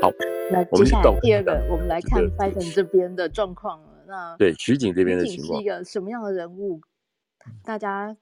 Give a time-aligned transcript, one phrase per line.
[0.00, 0.10] 好，
[0.50, 4.04] 那接下来第二个，我们来看拜登这边的状况了。
[4.06, 6.80] 那对徐景这边的情况是一个什么样的人物？
[7.62, 8.16] 大家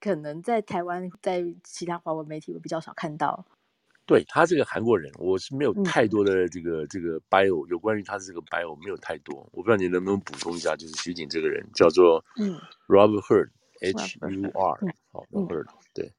[0.00, 3.44] 可能在台湾，在其他华文媒体会比较少看到。
[4.06, 9.48] 对他这个韩国人，我是没有太多的这个、嗯、这个 bio，有关于他的这个 bio 没有太多。
[9.52, 12.54] 我不知道你能不能补充一下，就是徐景这个人叫做嗯
[12.86, 14.78] Robert Hur，H U R，
[15.10, 16.12] 好 Robert，对。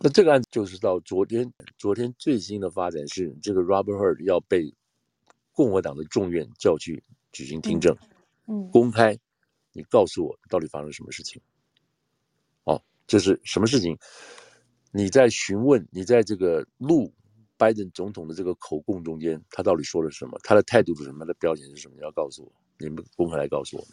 [0.00, 4.74] 那这个案子就是到昨天，昨天最新的发展是，这个 Robert Hur 要被
[5.52, 7.96] 共和党的众院叫去举行听证，
[8.46, 9.18] 嗯，嗯公开，
[9.72, 11.40] 你告诉我到底发生什么事情？
[12.64, 13.96] 哦，就是什么事情？
[14.90, 17.12] 你在询问，你在这个录
[17.56, 20.38] 拜登总统的这个口供中间，他到底说了什么？
[20.42, 21.20] 他的态度是什么？
[21.20, 21.94] 他的标签是什么？
[21.94, 23.90] 你要告诉我，你们公开来告诉我们。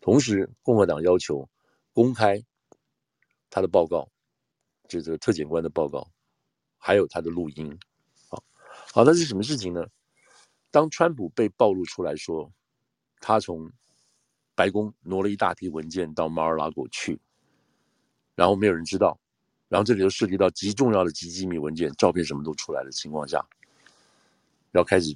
[0.00, 1.48] 同时，共和党要求
[1.92, 2.42] 公开
[3.50, 4.08] 他的报告，就
[4.88, 6.10] 这个特检官的报告，
[6.78, 7.78] 还有他的录音。
[8.28, 8.42] 好，
[8.92, 9.86] 好，那是什么事情呢？
[10.70, 12.50] 当川普被暴露出来说，
[13.20, 13.70] 他从
[14.54, 17.20] 白宫挪了一大批文件到马尔拉狗去，
[18.34, 19.18] 然后没有人知道。
[19.68, 23.46] 然后这里头涉及到极重要的极机密文件、照片，什么都出来的情况下，
[24.72, 25.14] 要开始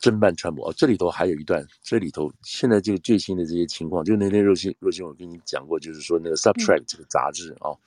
[0.00, 0.62] 侦办川普。
[0.62, 7.78] 哦，这里头还有一段，这里头现在这个最新的这些情况，就那天若曦若曦我跟你讲过，就是说那个 Subtract 这个杂志啊，嗯，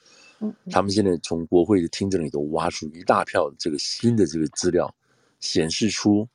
[0.72, 4.94] 他们现在从国会的听证里头挖出一大票这个新的这个资料，
[5.40, 6.28] 显示出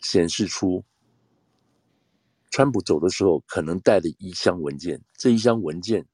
[0.00, 0.84] 显示出
[2.50, 6.06] 川普走的时候可能带的一箱文件，这一箱文件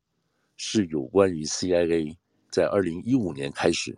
[0.57, 2.17] 是有关于 CIA。
[2.51, 3.97] 在二零一五年开始，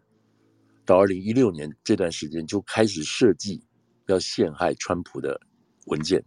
[0.85, 3.65] 到二零一六年这段时间就开始设计
[4.09, 5.41] 要陷害川普的
[5.87, 6.23] 文件。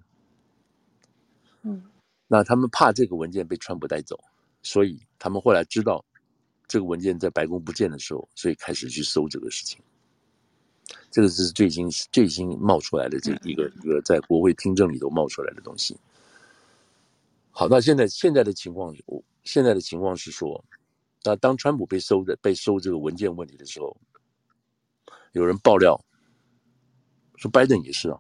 [1.62, 1.84] 嗯，
[2.28, 4.20] 那他们怕这个文件被川普带走，
[4.64, 6.04] 所以他们后来知道
[6.68, 9.80] 这个文件在白宫不见的时候，所以开始去搜这个事情。
[11.10, 15.98] 这个是最新最新冒出来的这一个一个在国会听证里头冒出来的东西。
[17.52, 18.96] 好，那现在现在的情况，
[19.44, 20.64] 现在的情况是说。
[21.28, 23.98] 那当川普被搜的被搜这个文件问题的时候，
[25.32, 26.00] 有人爆料
[27.38, 28.20] 说拜登也是啊。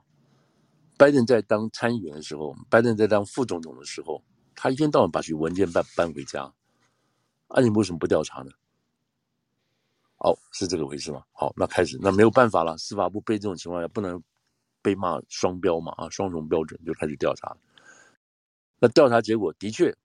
[0.97, 4.23] 拜登在当参议员的时候，拜登在当副总统的时候，
[4.55, 6.51] 他一天到晚把这文件搬搬回家，
[7.47, 8.51] 啊，你为什么不调查呢？
[10.17, 11.23] 哦，是这个回事吗？
[11.31, 14.21] 好，那开始，那没有办法了，司法部被这种情况下不能
[14.81, 17.55] 被骂双标嘛，啊，双重标准就开始调查。
[18.79, 19.95] 那调查结果的确。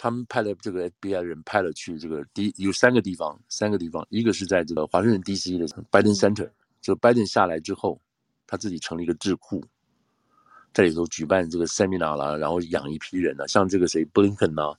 [0.00, 6.48] 他们派了这个 FBI 人派了去这个第有三个地方，三个地方，一个是在这个华盛顿 DC 的 Biden Center，
[6.80, 8.00] 就 Biden 下来之后，
[8.46, 9.60] 他自己成立一个智库，
[10.72, 14.72] 在里头举办这个 seminar 啦，然后养一批人呢、像这个谁布林肯呢、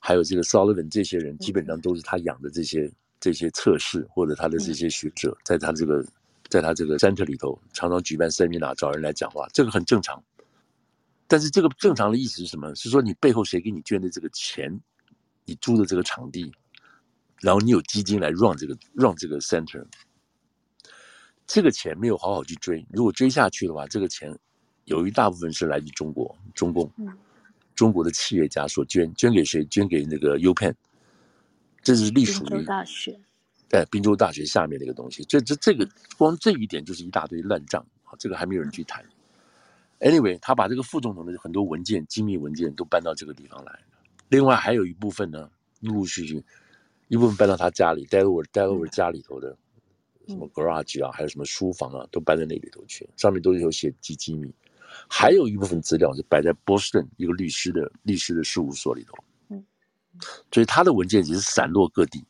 [0.00, 2.90] 还有这个 Sullivan 这些人，基本上都是他养的这些
[3.20, 6.04] 这些测试或者他的这些学者，在他这个
[6.48, 10.20] 在他这个 center 里头常常举办 seminar 找人来讲话，这个很正常。
[11.28, 12.74] 但是这个正常的意思是什么？
[12.74, 14.80] 是说你背后谁给你捐的这个钱，
[15.44, 16.50] 你租的这个场地，
[17.40, 19.86] 然后你有基金来 run 这个 run 这个 center，
[21.46, 22.84] 这个钱没有好好去追。
[22.90, 24.36] 如果追下去的话，这个钱
[24.86, 26.90] 有一大部分是来自中国中共，
[27.80, 29.64] 中国的企业家所捐，捐给谁？
[29.64, 30.74] 捐给那个 UPenn，
[31.82, 33.18] 这是隶属于大学，
[33.70, 35.24] 在滨州大学下面的一个东西。
[35.24, 37.82] 这这这个光这一点就是一大堆烂账，
[38.18, 39.02] 这个还没有人去谈。
[40.00, 43.78] Anyway，他把这个副总统的很多文件、机密文件都搬到这个地方来。
[44.28, 46.44] 另外还有一部分呢，陆陆续续
[47.08, 49.56] 一部分搬到他家里，Delaware Delaware 家里头的
[50.28, 54.52] 什么 garage 啊，还有什么书房啊，都搬到那里头去，上面都有写机机密。
[55.08, 59.14] 还有一部分资料是摆在波士顿一个律师的律师的事务所里头。
[59.48, 59.64] 嗯，
[60.52, 62.24] 所以他的文件只是散落各地。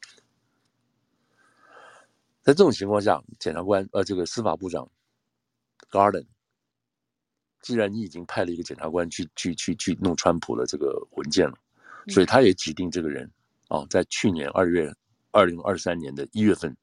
[2.43, 4.91] 在这种情况下，检察官呃，这个司法部长
[5.91, 6.27] Garland。
[7.61, 11.55] 既然你已经派了一个检察官去去去去弄川普的这个文件了，
[12.09, 13.31] 所以他也指定这个人
[13.69, 14.91] 啊，在去年二月
[15.33, 16.77] 二零二三年的一月份，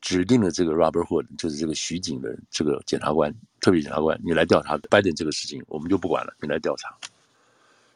[0.00, 6.96] 指定了这个 Robert Hood，就是这个徐景的这个检察官，特别检察官，你来调查拜登这个事情，我们就不管了，你来调查。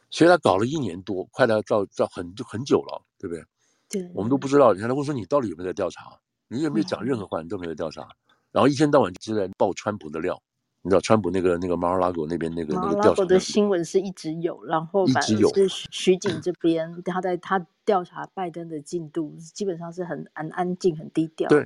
[0.09, 3.43] 所以他搞了一年多，快到到到很很久了，对不对？
[3.89, 4.73] 对，我们都不知道。
[4.73, 6.19] 你看他会说你到底有没有在调查？
[6.47, 7.41] 你有没有讲任何话？
[7.41, 8.07] 你都没有调查，
[8.51, 10.39] 然后一天到晚就在爆川普的料。
[10.85, 15.39] 你知道川普那个那个马尔拉狗那边那个那个调查的新闻是一直有，然后反正
[15.69, 21.65] 是徐景这边他在他调查拜登的进度基本上是很安安静很低调，对，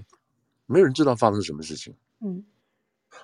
[0.67, 1.91] 没有人知道发生什么事情。
[2.19, 2.45] 嗯，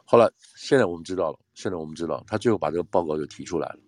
[0.03, 3.79] 后来现在我们知道了，现在我们知道他最后把这个报告就提出来了。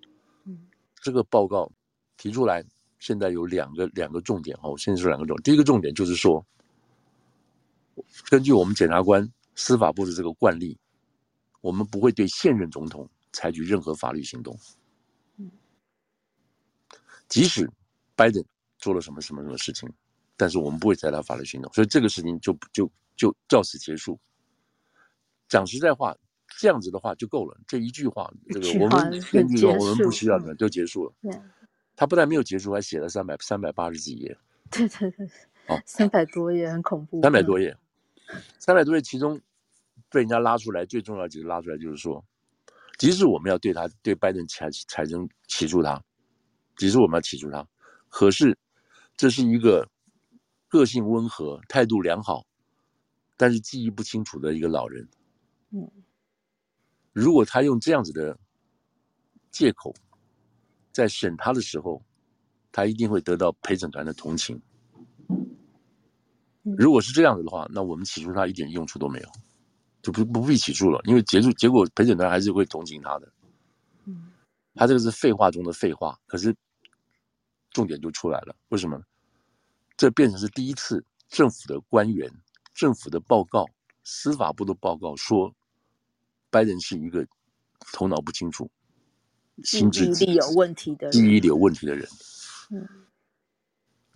[0.45, 0.59] 嗯，
[1.01, 1.71] 这个报告
[2.17, 2.63] 提出来，
[2.99, 6.45] 现在有两个两个重点哈，我现在是两个重点，第一个重点就是说，
[8.29, 10.77] 根据我们检察官司法部的这个惯例。
[11.65, 14.55] 我们不会对现任总统采取任何法律行动。
[17.27, 17.67] 即使
[18.15, 18.45] 拜登
[18.77, 19.91] 做了什么什么什么事情，
[20.37, 24.19] 但是我们不会采取法律行动，所以这个事情就就就就到此结束。
[25.47, 26.15] 讲实在话，
[26.59, 31.13] 这样子的话就够了，这一句话，这个我们根据我们不需要的就结束了。
[31.95, 34.37] 他不但没有结束，还写了三百三百八十几页。
[34.69, 35.25] 对对对，
[35.65, 37.23] 哦，三百多页很恐怖。
[37.23, 37.75] 三百多页，
[38.59, 39.41] 三百多页，其中
[40.15, 42.23] 被人家拉出来最重要几个拉出来就是说，
[42.97, 46.01] 即使我们要对他对拜登产产生起诉他。
[46.77, 47.67] 即使我们要起诉他，
[48.07, 48.57] 可是
[49.17, 49.85] 这是一个
[50.69, 52.45] 个性温和、态度良好，
[53.35, 55.05] 但是记忆不清楚的一个老人。
[55.71, 55.91] 嗯，
[57.11, 58.37] 如果他用这样子的
[59.51, 59.93] 借口
[60.93, 62.01] 在审他的时候，
[62.71, 64.61] 他一定会得到陪审团的同情。
[66.77, 69.29] 如果是这样子的话，那我们起诉他一点用处都没有，
[70.05, 73.33] 就不不必起诉了，因为结束结果陪审团还是会同情他的。
[74.05, 74.31] 嗯，
[74.75, 76.55] 他这个是废话中的废话，可是。
[77.71, 78.97] 重点就出来了，为什么？
[79.97, 82.31] 这变成是第一次，政府的官员、
[82.73, 83.65] 政府的报告、
[84.05, 85.53] 司法部的报告说，
[86.49, 87.27] 拜登是一个
[87.91, 88.71] 头脑不清楚、
[89.65, 92.07] 心智力有问题的、记忆力有问题的人。
[92.69, 92.87] 嗯，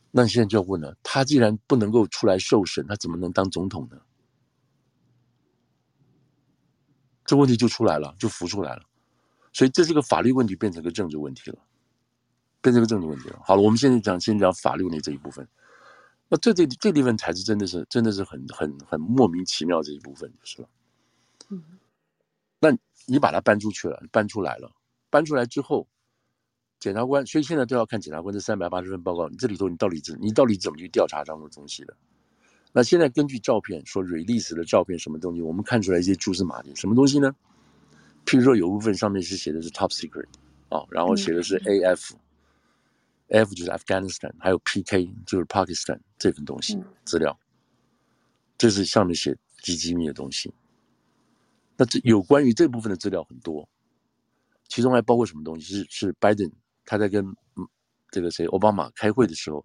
[0.09, 3.99] 那你现在就要问了，他既然不能够出来受审，他怎么能当总统呢？
[7.29, 8.81] 这问题就出来了，就浮出来了。
[9.53, 11.59] 所以这是个法律问题，变成个政治问题了。
[12.59, 13.39] 变成个政治问题了。
[13.45, 15.47] 好了，我们现在讲，先讲法律那这一部分。
[16.27, 20.69] 那这这这地方才是真的是真的是很很很莫名其妙这一部分就是了。
[21.49, 21.63] 嗯。
[22.59, 24.71] 那你把它搬出去了，搬出来了，
[25.11, 25.87] 搬出来之后，
[26.79, 31.95] 检察官，所以现在都要看检察官这三百八十份报告，你这里头你到底怎你到底怎么去调查这样的东西的？
[32.71, 37.35] 那现在根据照片说 release 的照片什么东西，我们看出来一些蛛丝马迹，什么东西呢？
[38.25, 40.27] 譬如说有部分上面是写的是 top secret
[40.69, 42.11] 啊，然后写的是 AF。
[43.31, 47.39] F 就是 Afghanistan，还有 PK 就是 Pakistan 这份东西资料，
[48.57, 50.51] 这是上面写极机密的东西。
[51.77, 53.69] 那这有关于这部分的资料很多，
[54.67, 55.63] 其中还包括什么东西？
[55.63, 56.51] 是是 Biden
[56.85, 57.23] 他在跟
[58.09, 59.63] 这个谁奥巴马开会的时候，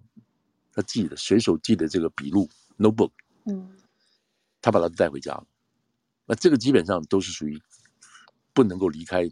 [0.75, 2.47] 他记的随手记的这个笔录
[2.79, 3.11] notebook，
[3.47, 3.71] 嗯，
[4.61, 5.47] 他把它带回家了。
[6.27, 7.61] 那这个基本上都是属于
[8.53, 9.29] 不能够离开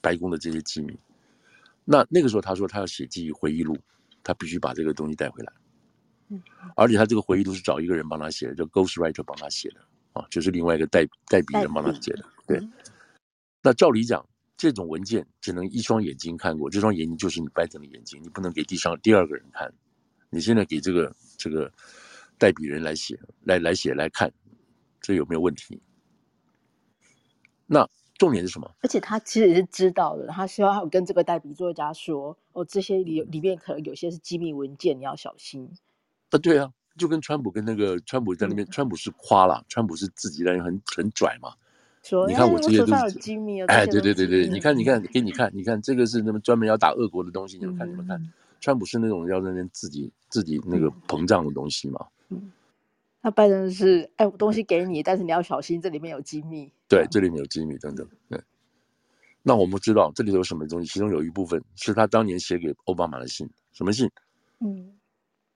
[0.00, 0.98] 白宫的这些机密。
[1.84, 3.76] 那那个时候，他说他要写记忆回忆录，
[4.22, 5.52] 他必须把这个东西带回来。
[6.28, 6.42] 嗯，
[6.76, 9.80] 而且他这个回忆录是找一个人帮他写的，叫 Ghostwriter 帮他写的
[10.12, 12.24] 啊，就是另外一个代代笔人帮他写的。
[12.46, 12.60] 对。
[13.62, 14.26] 那照理讲，
[14.56, 19.72] 这种文件只能一双眼睛看过，这双眼睛就是你拜登的眼睛，你不能给第上第二个人看。
[20.30, 21.72] 你现在给这个这个
[22.44, 24.30] 代笔人来写，来来写来看，
[25.00, 25.80] 这有没有问题？
[27.66, 27.88] 那。
[28.16, 28.70] 重点是什么？
[28.80, 35.68] 而且他其实也是知道的，他希望跟这个代笔作家说：“哦，这些里里面可能有些是机密文件，你要小心。”
[36.30, 41.54] 啊，对啊，就跟川普跟那个川普在那边，嗯、川普是夸了，川普是自己在那很很拽嘛。
[42.04, 43.66] 说你看我这些都是、哎、机密啊！
[43.66, 52.06] 哎，对对对对，你看你看给你看，你看这个是那么专门要打俄国的东西，你们看你们看，嗯、川普是那种要在那边自己自己那个膨胀的东西嘛。
[52.28, 52.52] 嗯。
[53.20, 56.70] 那拜登是哎，我东西给你，但是你要小心，这里面有机密。
[56.86, 58.06] 对，这里面有机密等等。
[58.28, 58.38] 对，
[59.42, 60.92] 那我们知道这里头有什么东西？
[60.92, 63.48] 其中有一部分是他当年写给奥巴马的信。
[63.72, 64.10] 什么信？
[64.58, 64.92] 嗯，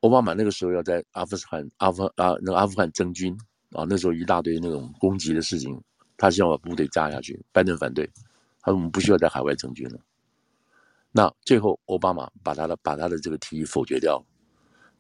[0.01, 3.37] 奥巴马那个时候要在阿富汗、阿富啊那个阿富汗征军
[3.73, 5.79] 啊，那时候一大堆那种攻击的事情，
[6.17, 7.39] 他希望把部队炸下去。
[7.53, 8.11] 拜登反对，
[8.63, 10.01] 他说我们不需要在海外征军了。
[11.13, 14.25] 那最后奥巴马把他的把他的这个提议否决掉。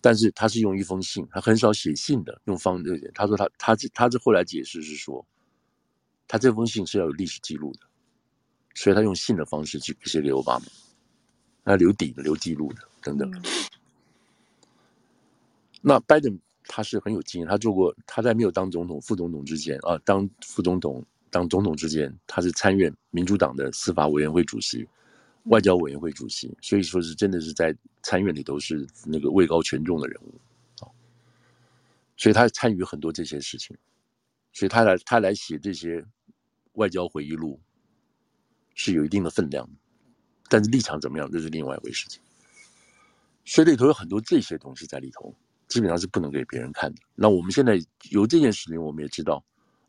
[0.00, 3.10] 但是他是用一封信，他很少写信的，用方这些。
[3.14, 5.26] 他说他他这他这后来解释是说，
[6.28, 7.80] 他这封信是要有历史记录的，
[8.74, 10.66] 所以他用信的方式去写给奥巴马，
[11.64, 13.28] 他留底的留记录的等等。
[13.30, 13.42] 嗯、
[15.80, 24.86] 那拜登他是很有经验，他做过他在没有当总统、副总统之前啊，当副总统、当总统之前，他是参院民主党的司法委员会主席。
[25.48, 30.34] 外交委员会主席，所以说是真的是在参院里头是那个位高权重的人物
[30.80, 30.88] 啊，
[32.16, 33.76] 所以他参与很多这些事情，
[34.52, 36.04] 所以他来他来写这些
[36.74, 37.58] 外交回忆录
[38.74, 39.68] 是有一定的分量，
[40.48, 42.20] 但是立场怎么样，这是另外一回事情。
[43.44, 45.34] 所以里头有很多这些东西在里头，
[45.66, 47.00] 基本上是不能给别人看的。
[47.14, 49.42] 那我们现在由这件事情，我们也知道，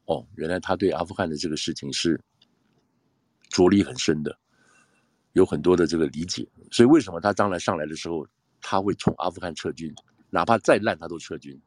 [0.05, 2.19] 哦，原来他对阿富汗的这个事情是
[3.49, 4.39] 着力很深的。
[5.33, 8.27] 有很多的这个理解，所以为什么他将来上来的时候，
[8.61, 9.93] 他会从阿富汗撤军，
[10.29, 11.59] 哪怕再烂他都撤军。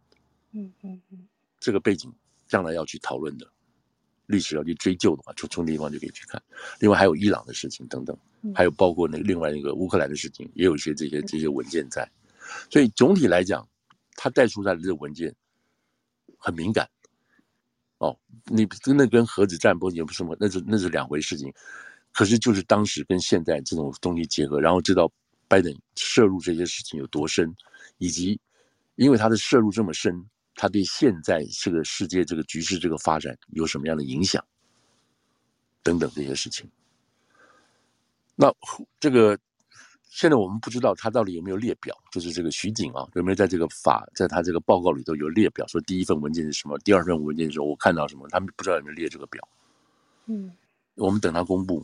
[0.53, 1.27] 嗯嗯嗯，
[1.61, 2.13] 这个背景
[2.47, 3.47] 将来要去讨论的。
[4.27, 6.41] 历史要去追究的话，从从这地方就可以去看。
[6.79, 8.17] 另外还有伊朗的事情等等，
[8.55, 12.09] 还有包括那个另外一个乌克兰的事情，也有一些这些这些文件在。
[12.71, 13.69] 所以总体来讲，
[14.17, 15.35] 他带出来的这个文件
[16.39, 16.89] 很敏感。
[17.99, 18.17] 哦，
[18.47, 21.53] 你真的跟核子战不也不是什么，那是那是两回事情。
[22.13, 25.11] 可是就是当时跟现在这种东西结合，然后知道
[25.49, 27.55] 拜登摄入这些事情有多深，
[27.99, 28.39] 以及
[28.97, 34.45] 因为他的摄入这么深，他对现在这个世界这个局势这个发展有什么样的影响，
[35.83, 36.71] 等等这些事情。
[38.35, 38.55] 那
[39.01, 39.39] 这个。
[40.15, 49.49] 现在我们不知道他到底有没有列表，就是这个徐景啊，有没有在这个法，在他这个报告里头有列表，说第一份文件是什么，第二份文件是什么，我看到什么，他们不知道有没有列这个表。
[50.27, 50.53] 嗯，
[50.97, 51.83] 我们等他公布，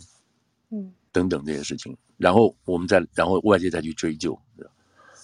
[0.71, 4.39] 嗯，等等这些事情，然后我们再，然后外界再去追究。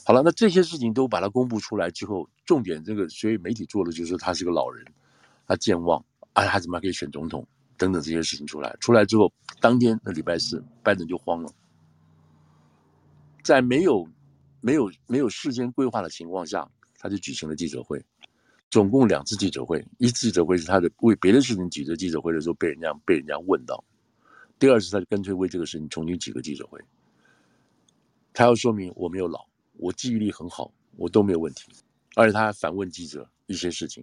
[0.06, 4.84] 好了，那这些事情都把它公布出来之后，重点这个所以媒体做的就是他是个老人，
[5.46, 7.46] 他健忘，哎，他怎么还可以选总统？
[7.76, 11.50] 等等这些事情出来，出来之后，当天那礼拜四，拜登就慌了。
[13.42, 14.08] 在没有、
[14.60, 18.00] 没有、没有事先规划的情况下，他就举行了记者会，
[18.70, 19.84] 总共两次记者会。
[19.98, 23.82] 一次记者会是他的为别的事情举着记者会的时候被人家被人家问到，
[24.64, 26.80] 第二次他就干脆为这个事情重新举个记者会。
[28.32, 29.44] 他要说明我没有老，
[29.74, 31.70] 我记忆力很好，我都没有问题，
[32.14, 34.02] 而且他还反问记者一些事情，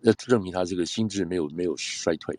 [0.00, 2.36] 要证明他这个心智没有没有衰退。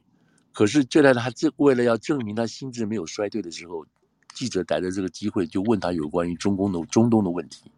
[0.52, 3.86] 可是就在他这为了要证明他心智没有衰退的时候。
[4.34, 7.72] 记者逮着这个机会，就问他有关于中共的中东的问题，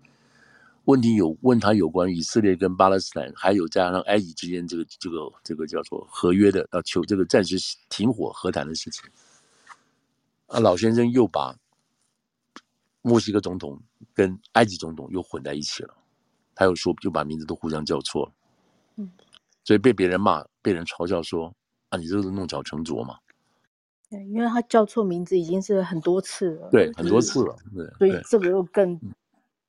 [0.88, 7.58] 问题有问他有关以色列跟巴勒斯坦，还有加上埃及之间这个这个这个叫做合约的，要求这个暂时
[7.90, 9.04] 停火和谈的事情。
[10.46, 11.54] 啊，老先生又把
[13.02, 13.78] 墨西哥总统
[14.14, 15.94] 跟埃及总统又混在一起了，
[16.56, 18.32] 他又说就把名字都互相叫错了，
[18.96, 19.12] 嗯，
[19.66, 21.54] 所以被别人骂，被人嘲笑说
[21.90, 23.18] 啊，你这是弄巧成拙嘛。
[24.10, 28.98] 对，因为他叫错名字已经是很多次了，对，很多次了，对，所以这个又更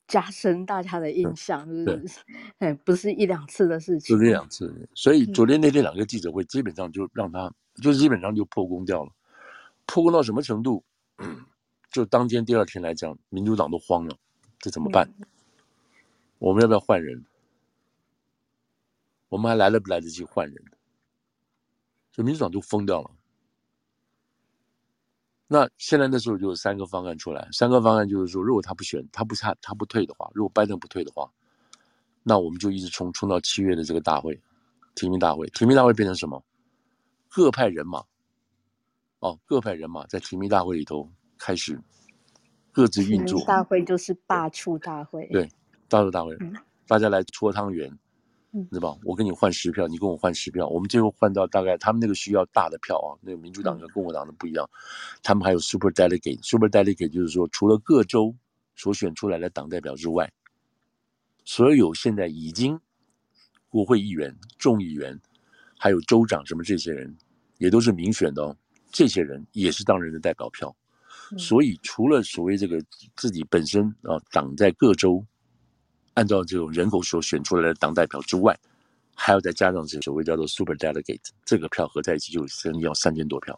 [0.09, 2.21] 加深大家的印象，就是，
[2.59, 4.88] 哎，不是一两次的事情，不是一两次。
[4.95, 9.12] 所以昨天那天两个记者会，基本上就让他，就基本上就破功掉了，
[9.87, 10.83] 破功到什么程度？
[11.93, 14.17] 就当天第二天来讲，民主党都慌了，
[14.59, 15.09] 这怎么办？
[16.38, 17.25] 我们要不要换人？
[19.29, 20.65] 我们还来得不来得及换人？
[22.12, 23.11] 所以民主党就疯掉了。
[25.50, 31.26] 那现在那时候就有三个方案出来，三个方案就是说，如果他不选，他不他他不退的话，如果拜登不退的话，
[32.23, 34.38] 那我们就一直冲冲到七月的这个大会，
[34.95, 36.45] 提名大会，提名大会变成什么？
[37.31, 38.05] 各派人马，
[39.21, 41.81] 哦，各派人马在提名大会里头开始
[42.71, 43.43] 各自运作。
[43.47, 45.50] 大会就是罢黜大会，对，
[45.88, 46.55] 罢黜大会，嗯、
[46.87, 47.90] 大家来搓汤圆。
[48.71, 48.97] 对吧？
[49.05, 54.69] 我跟你换十票，你跟我换十票，我们最后换到大概他们那个需要大的票啊，那个民主党跟共和党的不一样，
[55.23, 58.35] 他们还有 super delegate，super delegate 就是说除了各州
[58.77, 60.31] 所选出来的党代表之外，
[61.45, 62.79] 所有现在已经
[63.69, 65.21] 国会议员、众议员，
[65.79, 67.17] 还有州长什么这些人，
[67.59, 68.57] 也都是民选的哦，
[68.91, 70.75] 这些人也是当人的代表票，
[71.37, 72.83] 所以除了所谓这个
[73.17, 75.25] 自己本身啊党在各州。
[76.19, 78.59] 按照这种人口所选出来的党代表之外，
[79.15, 82.45] 还要再加上这所谓叫做 super delegate，这个票合在一起就
[82.81, 83.57] 要三千多票。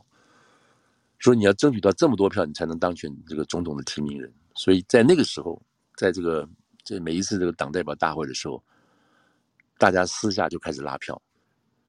[1.18, 4.30] 所以你要争取到这么多票，你才能当选这个总统的提名人。
[4.54, 5.58] 所以在那个时候，
[5.96, 6.46] 在这个
[6.84, 8.62] 这每一次这个党代表大会的时候，
[9.78, 11.18] 大家私下就开始拉票，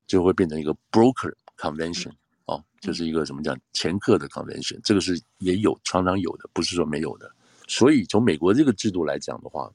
[0.07, 2.13] 就会变成一个 broker convention
[2.45, 7.29] 哦，就是一个什么讲掮客的 convention，这个是也有常常有的，不是说没有的。
[7.67, 9.69] 所以从美国这个制度来讲的话，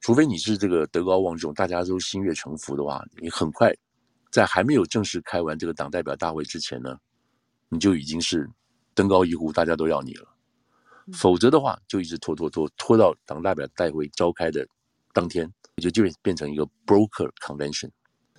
[0.00, 3.70] 除非你是这个德高望重，大家都心悦诚服的话，你很快
[4.30, 6.98] 在还没有正式开完这个党代表大会之前呢，
[7.68, 8.48] 你就已经是
[8.94, 10.26] 登高一呼，大家都要你了。
[11.12, 14.66] 否则的话，就一直拖拖拖拖到党代表大会召开的
[15.12, 17.90] 当天，也就就变成一个 broker convention，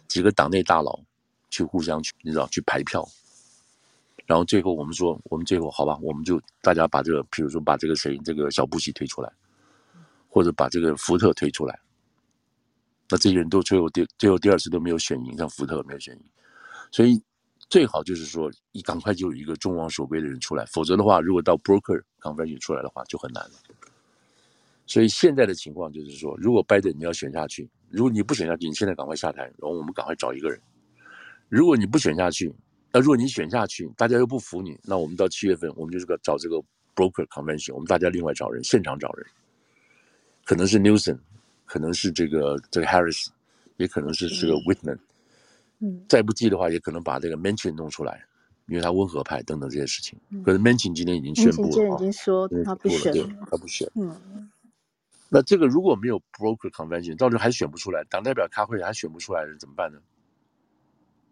[0.07, 0.99] 几个党内大佬
[1.49, 3.07] 去互相去你知道去排票，
[4.25, 9.31] 然后最后我们说，我们最后好吧，我们就大家把这个，比如说把这个谁这个小布希推出来。
[10.33, 11.77] 或者把这个福特推出来，
[13.09, 16.23] 那这些人都最后第最后第二次都没有选赢，像福特没有选赢，
[16.89, 17.21] 所以
[17.69, 23.51] 最好就是说，你赶快就有一个众望所归的人出来，否则的话，如果到 broker convention 出来的话，就很难了。
[24.87, 30.57] 所以现在的情况就是说，如果拜登你要选下去，如果你不选下去，你现在赶快下台，然后我们赶快找一个人。
[31.49, 32.53] 如果你不选下去，
[32.93, 36.55] 那如果你选下去，大家又不服你，那我们到七月份，我们就是个找这个
[36.95, 39.25] broker convention，我们大家另外找人，现场找人。
[40.43, 41.19] 可能是 Newsom，
[41.65, 43.27] 可能是这个这个 Harris，
[43.77, 44.97] 也可能是这个 Whitman，
[45.79, 48.23] 嗯，再不济的话，也可能把这个 Manchin 弄出来，
[48.67, 50.19] 因为他温和派等等这些事情。
[50.43, 53.13] 可是 Manchin 今天已经宣布了，已经说他不选，
[53.49, 53.89] 他不选。
[53.95, 54.49] 嗯，
[55.29, 59.99] 那这个如果没有 Broker Convention，到时候还选不出来，党代表开会还选不出来，怎么办呢？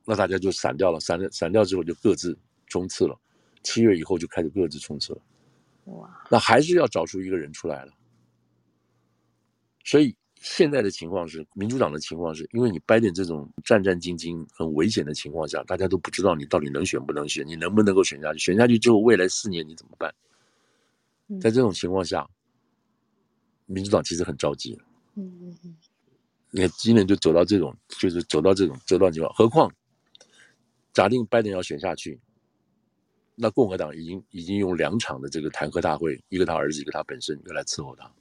[0.06, 2.36] 那大家就散掉了，散散掉之后就各自
[2.68, 3.16] 冲刺了。
[3.62, 5.22] 七月以后就开始各自冲刺了。
[5.86, 7.92] 哇，那还是要找出一个人出来了。
[9.90, 18.38] 所以现在的情况是，民主党的情况是，因为你拜登这种战战兢兢、很危险的情况下，大家都不知道你到底能选不能选，你能不能够选下去？
[18.38, 20.14] 选下去之后，未来四年你怎么办？
[21.42, 22.30] 在这种情况下，
[23.66, 24.80] 民主党其实很着急。
[25.16, 25.76] 嗯嗯嗯。
[26.52, 29.74] 你看今年就走到这种，就是走到这种这段情况，何况。
[30.94, 32.20] 假定拜登要选下去，
[33.34, 38.12] 那共和党已经已经用两场的这个弹劾大会，一个他儿子，一个他本身，要来伺候他，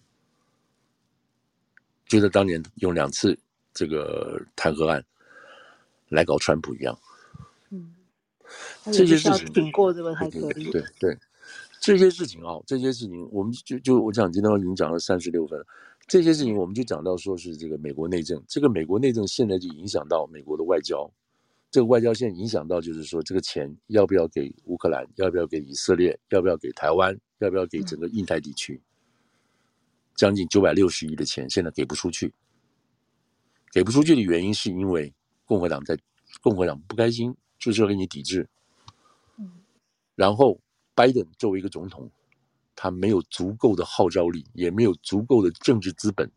[2.08, 3.38] 就像当年用两次
[3.72, 5.04] 这个弹劾案
[6.08, 6.98] 来搞川普一样。
[7.70, 7.94] 嗯，
[8.86, 10.64] 这些事情挺过这个还可以。
[10.70, 11.16] 对对，
[11.80, 15.64] 这些事情啊，这些事情，我们就就我讲今天已经讲了三十六分，
[16.06, 21.08] 这些事情我们就讲到说是这个美国内政，这个美国内政现在就影响到美国的外交。
[21.70, 28.80] 这个外交现在影响到，就是说，这个钱要不要给乌克兰，要不要给以色列，要不要给台湾，要不要给整个印太地区？
[30.18, 32.34] 将近九百六十亿的钱，现在给不出去。
[33.72, 35.14] 给不出去的原因是因为
[35.46, 35.96] 共和党在，
[36.42, 38.46] 共和党不开心，就是要给你抵制。
[40.14, 40.60] 然后
[40.94, 42.10] 拜登作为一个总统，
[42.74, 46.30] 他没有足够的号召力，也没有足够的政治资本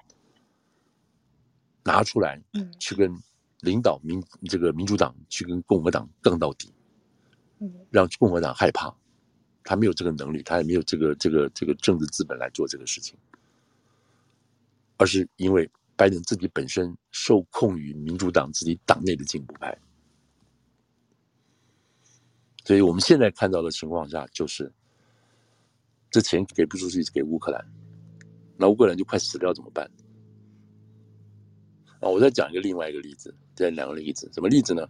[1.84, 2.42] 拿出来，
[2.80, 3.14] 去跟。
[3.64, 4.20] 领导民
[4.50, 6.74] 这个民主党去跟共和党杠到底，
[7.92, 8.92] 让共和党害怕，
[9.64, 13.16] 他没有这个能力，他也没有这个这个这个政治资本来做这个事情，
[15.01, 19.76] 而是因为拜登自己本身受控于民主党自己党内的进步派，
[22.63, 24.71] 所以我们现在看到的情况下就是，
[26.12, 27.65] 这钱给不出去给乌克兰，
[28.58, 29.89] 那乌克兰就快死掉怎么办？
[31.99, 33.34] 啊，我再讲一个另外一个例子。
[33.56, 34.88] 这两个例子，什么例子呢？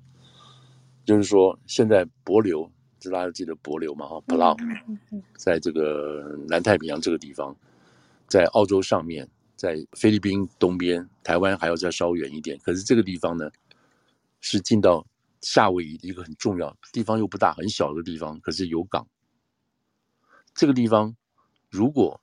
[1.06, 2.70] 就是说，现在帛琉，
[3.10, 4.06] 大家记得帛琉嘛？
[4.08, 4.58] 哈，Palau，
[5.38, 7.56] 在这个南太平洋这个地方，
[8.28, 9.26] 在澳洲上面，
[9.62, 12.58] 在菲律宾东边，台湾还要再稍远一点。
[12.64, 13.48] 可是这个地方呢，
[14.40, 15.06] 是进到
[15.42, 19.08] 夏威夷一个很重要地方，又不大，很小的地方，可是有港。
[20.56, 21.16] 这个地方，
[21.70, 22.20] 如果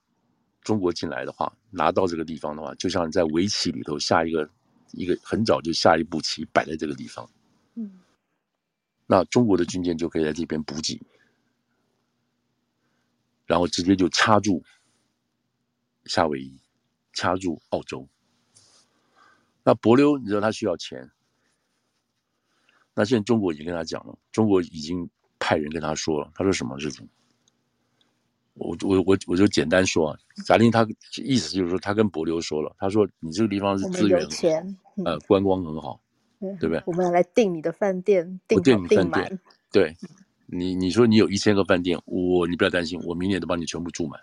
[0.62, 4.51] 中国进来的话，拿到这个地方的话，就像在围棋里头下一个。
[4.92, 7.31] 一个很早就下一步棋摆在这个地方，
[7.74, 8.01] 嗯，
[9.07, 10.98] 那中国的军舰就可以在这边补给，
[13.44, 14.64] 然后直接就插住
[16.07, 16.59] 夏威夷，
[17.18, 18.07] 掐住澳洲。
[19.64, 21.11] 那博琉，你知道他需要钱，
[22.94, 27.09] 那现在中国已经跟他讲了，中国已经派人跟他说了，他说什么事情？
[28.54, 36.00] 我我我我就简单说啊，贾玲他意思就是说，他跟博琉说了，他说你这个地方是资源，钱，呃，观光很好，
[36.38, 36.81] 对不对？
[36.87, 39.40] 我们要来订你的饭店，订订你饭店，
[39.72, 39.96] 对，
[40.46, 44.20] 你你说你有一千个饭店，我你不要担心，我明年都帮你全部住满。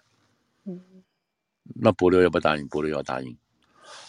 [1.65, 2.67] 嗯，那帛琉要不要答应？
[2.69, 3.38] 帛琉要答应。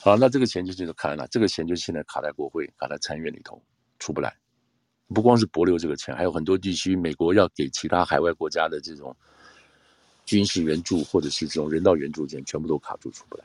[0.01, 1.27] 好，那这个钱就就卡在哪？
[1.27, 3.63] 这个钱就现在卡在国会，卡在参院里头，
[3.99, 4.37] 出不来。
[5.09, 9.17] 不光是帛琉这个钱，还有很多地区，美国要给其他海外国家的这种。
[10.25, 13.45] 军事援助或者是这种人道援助钱全部都卡住出不来。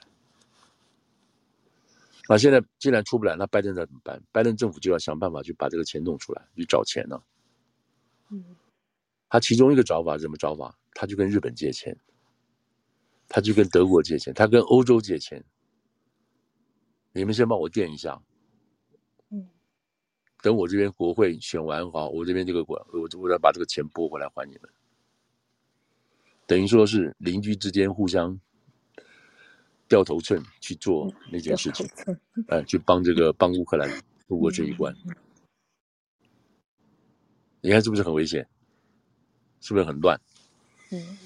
[2.28, 4.20] 那现在既然出不来，那拜登该怎么办？
[4.32, 7.22] 拜登政府就要想办法去把这个钱弄出来，去找钱呢、啊。
[8.30, 8.44] 嗯，
[9.30, 10.76] 他其中一个找法是什么找法？
[10.96, 11.96] 他就跟日本借钱，
[13.34, 15.42] 他就跟德国借钱，他跟欧洲借钱。
[17.14, 18.22] 你们先帮我垫一下。
[19.30, 19.48] 嗯，
[20.42, 24.70] 等我这边国会选完好，我这边这个国，我我要把这个钱拨回来还你们。
[26.46, 28.38] 等于说是邻居之间互相
[29.88, 31.88] 掉头寸去做那件事情，
[32.50, 33.90] 哎、呃，去帮这个帮乌克兰
[34.28, 34.94] 度过这一关。
[37.62, 38.46] 你看是不是很危险？
[39.62, 40.20] 是不是很乱？
[40.92, 41.18] 嗯。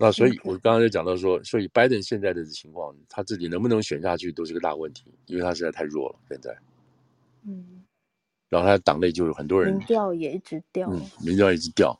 [0.00, 6.56] 那所以，我刚刚就讲到说，所以拜登现在的情况，他自己能不能选下去都是个大问题，因为他实在太弱了，现在。
[7.44, 7.82] 嗯。
[8.48, 11.98] 然后他党内就有很多人，民调也一直掉，嗯，民调一直掉。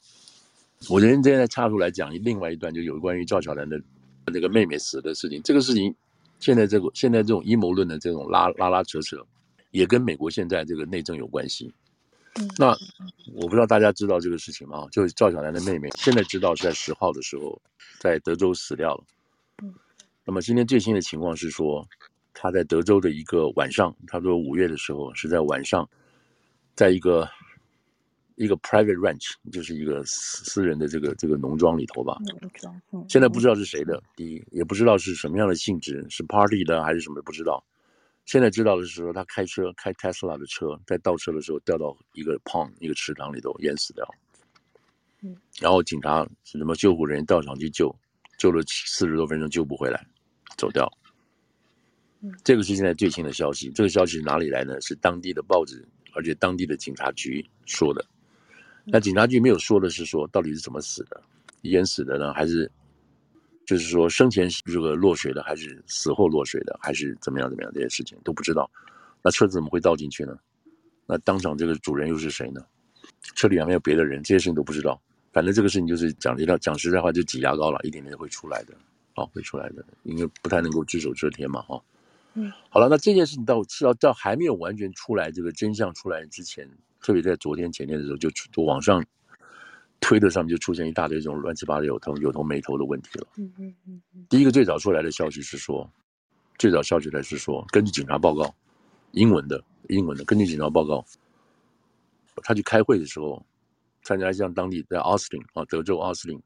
[0.88, 3.78] 我今天现在插出来讲另外一段，就有关于赵小兰的
[4.26, 5.42] 那个妹妹死的事情。
[5.42, 5.92] 这个事情，
[6.38, 9.26] 现在这个现在这种阴谋论的这种拉拉拉扯扯，
[9.72, 11.74] 也跟美国现在这个内政有关系。
[12.58, 12.76] 那
[13.32, 14.86] 我不知道大家知道这个事情吗？
[14.92, 17.60] 就是赵小兰的妹妹，现在知道是在十号的时候
[18.00, 19.04] 在德州死掉了。
[20.24, 21.86] 那么今天最新的情况是说，
[22.34, 25.88] 她在德州的一个晚上，差不多五月的时候是在晚上
[26.74, 27.28] 在一个
[28.36, 32.18] 一个 private ranch，就是一个私私人的这个这个农庄里头吧。
[32.26, 33.04] 农庄，嗯。
[33.08, 37.64] 现在不知道是谁的，第一也不知道是什么样的性质，是 party 的还是什么，不知道。
[38.28, 44.06] 现在知道的是说，他开车开 Tesla 的车，在倒车的时候掉到一个 pond 一个池塘里头淹死掉。
[45.22, 45.34] 嗯。
[45.58, 47.88] 然后警察什么救护人员到场去救，
[48.38, 50.06] 救了四十多分钟救不回来，
[50.58, 50.86] 走掉。
[52.44, 53.70] 这个是现在最新的消息。
[53.70, 54.78] 这个消息是哪里来呢？
[54.82, 58.04] 是当地的报纸，而且当地的警察局说的。
[58.84, 61.22] 那警察局没有说的是说到底是怎么死的，
[61.62, 62.70] 淹死的呢，还是
[63.68, 67.70] 就是说生前这个落水的，还是死后落水的，还是怎么样怎么样？
[67.74, 68.70] 这些事情都不知道。
[69.22, 70.34] 那车子怎么会倒进去呢？
[71.04, 72.62] 那当场这个主人又是谁呢？
[73.34, 74.98] 车里还没有别的人，这些事情都不知道。
[75.34, 78.72] 反正这个事情就是讲一讲实在话，就挤牙膏了，一点点会出来的，
[79.12, 81.78] 啊，会出来的，因为不太能够只手遮天嘛，哈。
[82.32, 86.66] 嗯，好了，那这件事情到是要到还没有完全出来，这个真相出来之前，
[87.02, 89.04] 特别在昨天前天的时候，就就网上
[90.08, 93.26] 推特上面就出现一大堆这种乱七八糟有头有头没头的问题了。
[93.36, 94.26] 嗯嗯嗯。
[94.30, 95.86] 第一个最早出来的消息是说，
[96.58, 98.50] 最早消息来是说，根据警察报告，
[99.10, 101.04] 英文的英文的，根据警察报告，
[102.36, 103.44] 他去开会的时候，
[104.02, 106.42] 参加像当地在奥斯汀啊，德州奥斯汀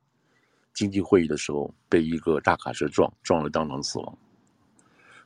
[0.74, 4.18] 经济会议的时候，被一个大卡车撞，撞了当场死亡。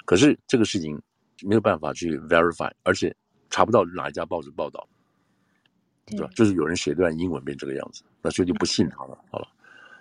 [0.05, 1.01] 可是这个事情
[1.42, 3.16] 没有办法去 verify，而且
[3.49, 4.87] 查不到哪一家报纸报道，
[6.07, 6.31] 对吧？
[6.35, 9.19] 就是有人写段英文变这个样子，那所以就不信他了。
[9.31, 9.49] 好了，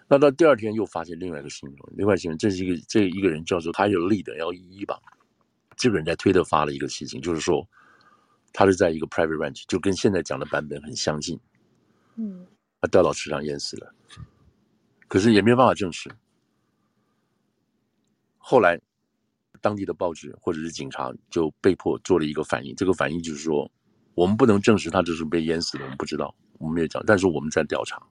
[0.08, 5.00] 那到第二天又发现另外一个新闻，另外新闻，这是一个这一个人叫做 Tyler Lee 的 L E E 吧，
[5.76, 7.68] 这个人在推特发了一个事情，就是说
[8.54, 11.40] 他是在一个 private ranch，就跟现在讲的版本很相近。
[12.16, 12.46] 嗯，
[12.80, 13.94] 他掉到池塘淹死了，
[15.08, 16.10] 可是也没有办法证实。
[18.38, 18.80] 后来。
[19.62, 23.68] 当地的报纸或者是警察就被迫做了一个反应，这个反应就是说，
[24.16, 28.02] 我们不能证实他就是被淹死的，我们不知道，我们没有讲，但是我们在调查。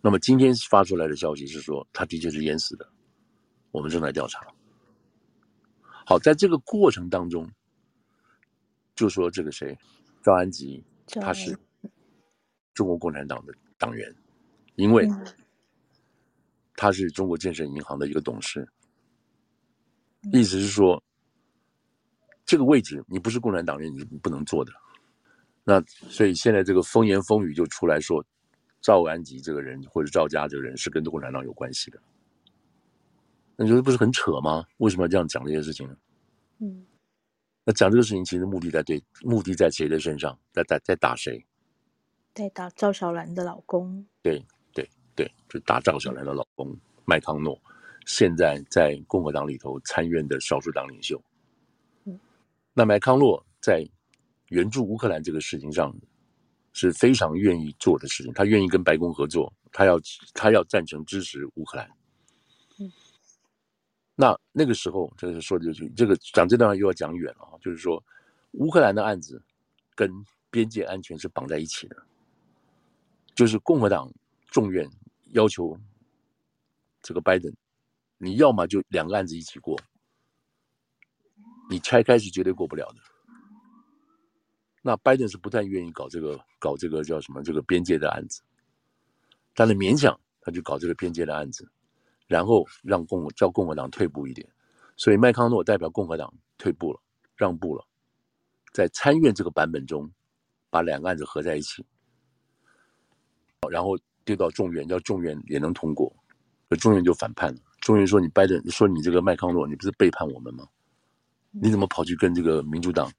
[0.00, 2.88] 那么今天发出来的消息是说，他的确是淹死的，
[3.70, 4.46] 我们正在调查。
[6.04, 7.48] 好，在这个过程当中，
[8.94, 9.76] 就说这个谁，
[10.22, 10.84] 赵安吉，
[11.20, 11.56] 他是
[12.74, 14.12] 中国共产党的党员，
[14.76, 15.08] 因为
[16.74, 18.68] 他是中国建设银行的一个董事。
[20.32, 21.00] 意思是说，
[22.44, 24.72] 这个位置你不是共产党员，你不能做的。
[25.68, 28.24] 那所以现在这个风言风语就出来说，
[28.80, 32.00] 赵安吉这个人或者赵家这个人是跟共产党有关系的。
[33.54, 34.64] 那你觉得不是很扯吗？
[34.78, 35.94] 为什么要这样讲这些事情呢？
[36.60, 36.86] 嗯，
[37.64, 40.38] 那讲这个事情其实目的在对，目的在谁的身上？
[40.54, 41.44] 在在在打谁？
[42.32, 44.06] 在打赵小兰的老公。
[44.22, 47.60] 对对对，就打赵小兰的老公麦康诺。
[48.06, 51.22] 现在在共和党里头参院的少数党领袖，
[52.06, 52.18] 嗯
[52.72, 53.86] 那麦康诺在
[54.48, 55.94] 援助乌克兰这个事情上
[56.72, 60.00] 是非常愿意做的事情，他愿意跟白宫合作，他要
[60.34, 61.88] 他要赞成支持乌克兰。
[64.14, 68.02] 那那个时候，这个说的就是这个讲这段话又要讲远了啊，就是说
[68.52, 69.40] 乌克兰的案子
[69.94, 70.10] 跟
[70.50, 71.96] 边界安全是绑在一起的，
[73.34, 74.12] 就是共和党
[74.50, 74.88] 众院
[75.28, 75.78] 要求
[77.00, 77.52] 这个拜登。
[78.16, 79.78] 你要么就两个案子一起过，
[81.70, 83.00] 你拆开是绝对过不了的。
[84.88, 88.40] 那拜登是不太愿意搞这个，搞这个叫什么这个边界的案子，
[89.54, 91.70] 但是勉强他就搞这个边界的案子，
[92.26, 94.48] 然后让共叫共和党退步一点，
[94.96, 96.98] 所以麦康诺代表共和党退步了，
[97.36, 97.84] 让步了，
[98.72, 100.10] 在参院这个版本中，
[100.70, 101.84] 把两个案子合在一起，
[103.68, 103.90] 然后
[104.24, 106.10] 丢到众院，叫众院也能通过，
[106.80, 107.60] 众院就反叛了。
[107.82, 110.66] 众院说：“你拜登，你说你这个麦康诺，你不是背叛我们吗？
[111.50, 113.12] 你怎么跑去跟这个民主党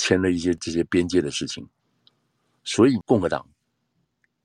[0.00, 1.68] 签了一些这些边界的事情？
[2.64, 3.46] 所以共和党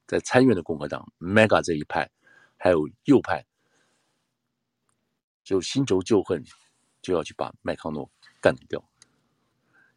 [0.05, 2.09] 在参院的共和党 MAGA 这一派，
[2.57, 3.45] 还有右派，
[5.43, 6.43] 就新仇旧恨，
[7.01, 8.09] 就要去把麦康诺
[8.41, 8.83] 干掉。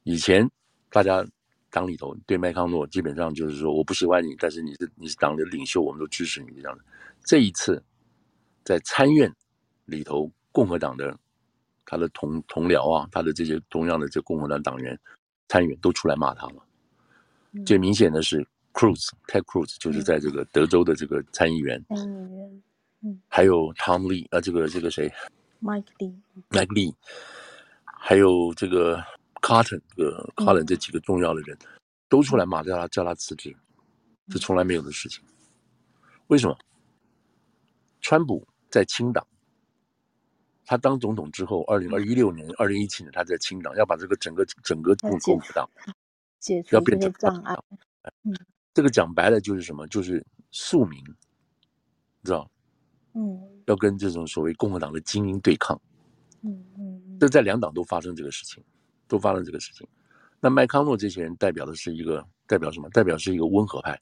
[0.04, 0.48] 以前
[0.90, 1.26] 大家
[1.68, 6.84] 党里头对麦康诺基本上就是说，我不喜欢你，但是你是你是党的领袖，我们都支持你这样的。
[7.24, 7.84] 这一次
[8.62, 9.34] 在参院。”
[9.88, 11.18] 里头共和党的
[11.86, 15.00] 他的同同僚啊，他的这些同样的这共和党党员
[15.48, 16.62] 参议员都出来骂他了。
[17.52, 21.82] 嗯、最明显的是 Cruz，Ted Cruz 就是在这个德州的这个参议员。
[21.88, 22.62] 参议员，
[23.02, 25.12] 嗯，还有 Tom Lee 啊，这个这个谁
[25.62, 26.94] ？Mike Lee，Mike Lee，
[27.84, 29.02] 还有这个
[29.40, 33.56] Cotton，这个 Cotton 这几个重要的人、嗯、都出来骂，叫他叫他辞职，
[34.28, 35.24] 这从来没有的事情。
[36.28, 36.56] 为什么？
[38.00, 39.26] 川普在清党。
[40.68, 45.66] 他当总统之后，二零二一六年、二零一七年，他在清党要把这个整个整个共共和党
[46.40, 47.56] 解除这些障碍。
[48.24, 48.36] 嗯，
[48.74, 49.86] 这个讲白了就是什么？
[49.86, 51.02] 就是庶民，
[52.22, 52.50] 知道？
[53.14, 55.80] 嗯，要跟这种所谓共和党的精英对抗。
[56.42, 58.62] 嗯嗯，这在两党都发生这个事情，
[59.06, 59.88] 都发生这个事情。
[60.38, 62.90] 那麦康诺这些人代表的是一个，代表什么？
[62.90, 63.98] 代表是一个温和派，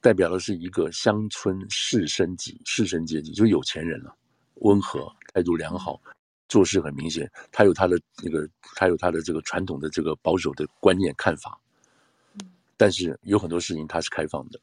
[0.00, 4.16] 代表的是一个乡村士绅级、士绅阶级，就是有钱人了，
[4.62, 6.00] 温和，态度良好。
[6.48, 11.58] 做事很明显，他有他的那个，他有他的这个传统的这个保守的观念看法，
[12.76, 14.60] 但是有很多事情他是开放的。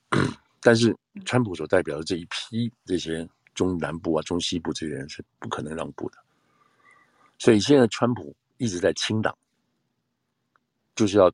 [0.61, 6.17] 但是川普所代表的这一批这些中南部啊、中西部这些人是不可能让步的，
[7.37, 9.37] 所以现在川普一直在清党，
[10.95, 11.29] 就是要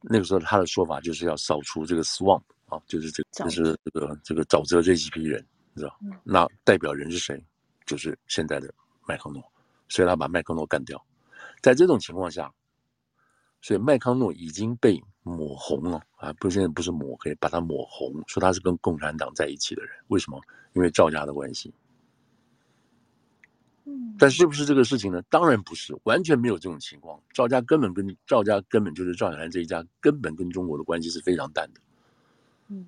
[0.00, 6.00] 那个时候他的说法就是要扫除这个 swamp 啊，就是这个、就是这个这个沼泽这几批人，你知道？
[6.24, 7.44] 那代表人是谁？
[7.90, 8.72] 就是现在的。
[9.08, 9.42] 麦康诺，
[9.88, 11.04] 所以他把麦康诺干掉。
[11.60, 12.52] 在这种情况下，
[13.60, 16.32] 所以麦康诺已经被抹红了啊！
[16.34, 19.90] 不，现在不是抹黑，把他抹红，说他是跟共产党在一起的人。
[20.06, 20.40] 为什么？
[20.74, 21.74] 因为赵家的关系。
[23.84, 25.20] 嗯，但是不是这个事情呢？
[25.22, 27.20] 当然不是，完全没有这种情况。
[27.32, 31.80] 赵家根本跟赵家根本就是赵小兰这一家，根本跟中国的关系是非常淡的。
[32.68, 32.86] 嗯，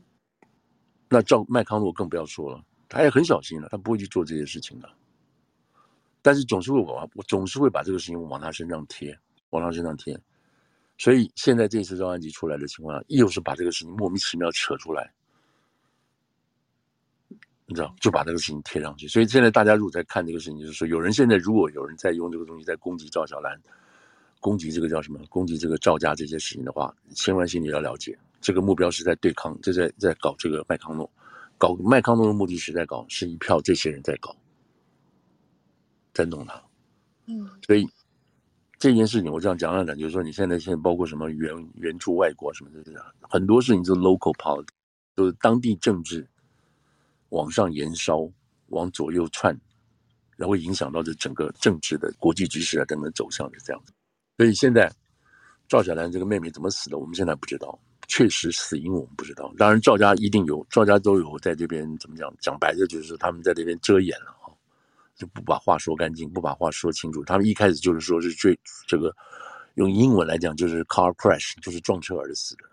[1.09, 4.87] 那赵麦康诺更不要说了，他也很小心了，他不会去做这些事情的。
[6.21, 10.21] 但是总是会往我总是会把这个事情往他身上贴，往他身上贴，
[10.99, 15.11] 所以现在这次赵安吉出来的情况下，又是把这个事情莫名其妙扯出来，
[17.65, 19.09] 你知道，就把这个事情贴上去。
[19.09, 23.59] 所以现在大家如果在看这个事情，就是说，有人现在如果有人在用这个东西在攻击赵小兰，
[24.39, 25.19] 攻击这个叫什么？
[25.31, 31.11] 攻击这个赵家这些事情的话，千万心里要了解，这个目标是在对抗，就在在搞这个麦康诺，
[31.63, 34.35] 搞麦康诺的目的是在搞，是一票这些人在搞。
[36.13, 36.61] 在弄他，
[37.27, 37.87] 嗯，所以
[38.81, 42.83] 这件事情我这样讲讲讲，就是说你现在现在包括什么援援助外国什么的，
[43.21, 44.67] 很多事情就是 local politics，
[45.15, 46.29] 就是当地政治
[47.29, 48.29] 往上延烧，
[48.71, 49.57] 往左右窜，
[50.37, 53.93] 然后影响到这整个政治的国际局势啊等等走向是这样子。
[54.37, 54.93] 所以现在
[55.69, 57.79] 赵小兰这个妹妹怎么死的，我们现在不知道，
[58.13, 59.51] 确实死因我们不知道。
[59.57, 62.31] 当然赵家一定有，赵家都有在这边怎么讲？
[62.43, 64.27] 讲白了就是他们在这边遮掩了。
[65.15, 67.25] 就不把话说干净，不把话说清楚。
[67.25, 69.15] 他们一开始就是说是最这个，
[69.77, 72.65] 用英文来讲就是 car crash，就是撞车而死的。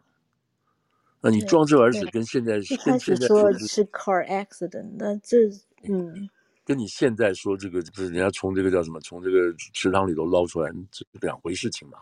[1.21, 5.37] 那你撞车而死跟现在跟现在说是 car accident，那这
[5.83, 6.29] 嗯，
[6.65, 11.99] 跟你现在说这个就是人家从这个叫什么，从这个池塘里头捞出来，这是两回事情嘛？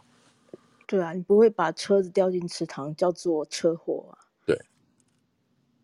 [0.88, 4.18] 对啊，你不会把车子掉进池塘叫做车祸啊？
[4.46, 4.60] 对。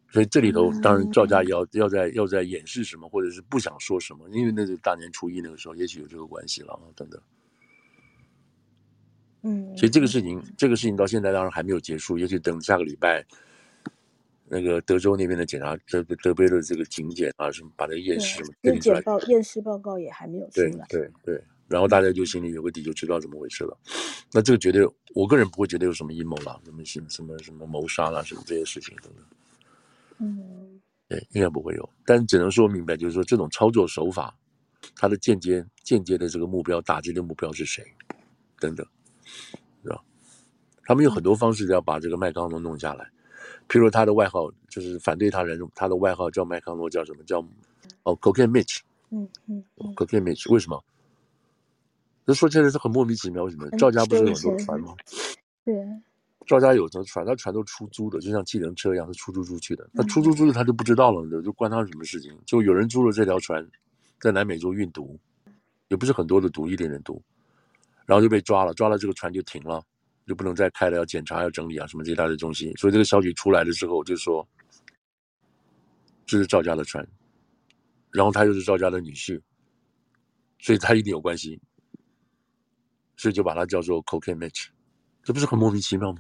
[0.10, 7.22] 所以这里头当然赵家要要在要在掩饰什么，或者是不想说什么，因为那是大年初一那个时候，也许有这个关系了啊等等。
[9.42, 13.26] 嗯，所以这个事情这个事情到现在当然还没有结束，也许等下个礼拜，
[14.48, 23.78] 那个德州那边的检查德德州的这个警检啊什么把这个验尸验检报验尸报告也还没有出来，对对对，然后大家就心里有个底，就知道怎么回事了。
[24.32, 29.26] 那这个绝对，我个人不会觉得有什么阴谋了，什么什么什么什么谋杀啦，什么这些事情等等。
[30.20, 34.36] 嗯，对，应该不会有，但只能说明白，就是说这种操作手法，
[34.96, 37.84] 它的间接间接的这个目标，打击的目标是谁，
[38.60, 38.86] 等等，
[39.84, 40.02] 是吧？
[40.84, 43.10] 他们有很多方式要把这个麦康诺弄下来，
[43.68, 47.40] 譬如他的外号就是反对他人，他的外号叫麦康诺，叫什么叫
[48.04, 49.64] 哦，Cocaine Mitch，嗯嗯
[49.96, 50.84] ，Cocaine Mitch，为什么？
[52.26, 53.70] 这说起来是很莫名其妙，为什么？
[53.72, 54.96] 赵家不是有很多船吗？
[55.66, 55.76] 对。
[56.46, 59.90] 赵家有艘船，他船都出租的，就像计程车一样，是出租出去的。
[59.94, 62.38] 那出租出去，他就不知道了，就关他什么事情？
[62.46, 63.66] 就有人租了这条船，
[64.20, 65.18] 在南美洲运毒，
[65.88, 67.24] 也不是很多的毒，一点点毒，
[68.06, 69.82] 然后就被抓了，抓了这个船就停了，
[70.28, 72.74] 就不能再开了，要检查，要整理啊，什么这一大堆东西。
[72.76, 74.46] 所以这个消息出来了之后，就说
[76.26, 77.08] 这是赵家的船，
[78.12, 79.40] 然后他又是赵家的女婿，
[80.60, 81.58] 所以他一定有关系，
[83.18, 84.68] 所以就把它叫做 Cocaine match，
[85.24, 86.20] 这不是很莫名其妙吗？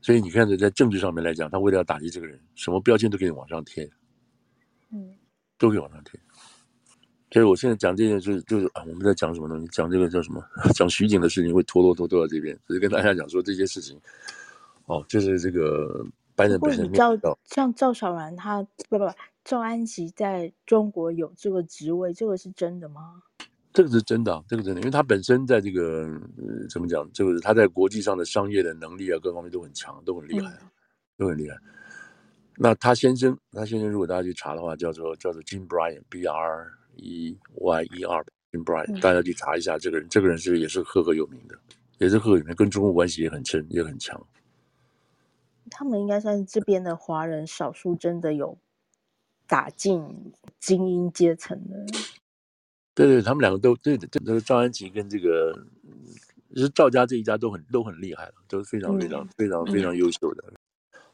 [0.00, 3.88] 所以你看，在政治上面来讲，他为了要打击这个人，什么标签都可以往上贴，
[4.90, 5.14] 嗯，
[5.58, 6.18] 都可以往上贴。
[7.30, 9.66] 所以我现在讲这件事，就是啊，我们在讲什么东西？
[9.68, 10.44] 讲这个叫什么？
[10.74, 13.96] 讲徐景的事情会拖拖拖拖到这边，只是跟大家讲说这些事情，
[14.86, 19.12] 哦，就是这个白人本身赵像赵小然他不不不，
[19.44, 23.22] 赵安琪在中国有这个职位，这个是真的吗？
[23.72, 26.02] 这个是真的，这个真的，因为他本身在这个、
[26.36, 30.70] 呃、怎么讲，就是他在国际上的商业的能力啊，各方面都很强，都很厉害啊，
[31.16, 31.56] 都很厉害。
[32.56, 41.58] 那他先生，他先生如果大家去查的话，叫做叫做 Jim Bryan，B R E Y E R，Jim Bryan，大家去查一下这个人，这个人是也是赫赫有名的，
[41.98, 44.20] 也是赫赫有名，跟中国关系也很深，也很强。
[45.70, 48.58] 他们应该算是这边的华人少数，真的有
[49.46, 51.86] 打进精英阶层的。
[52.94, 55.52] 对对，他们两个都对的，这个赵安琪跟这个，
[56.54, 60.44] 就是赵家这一家都很都很厉害了，都是非常非常、嗯、非常非常优秀的。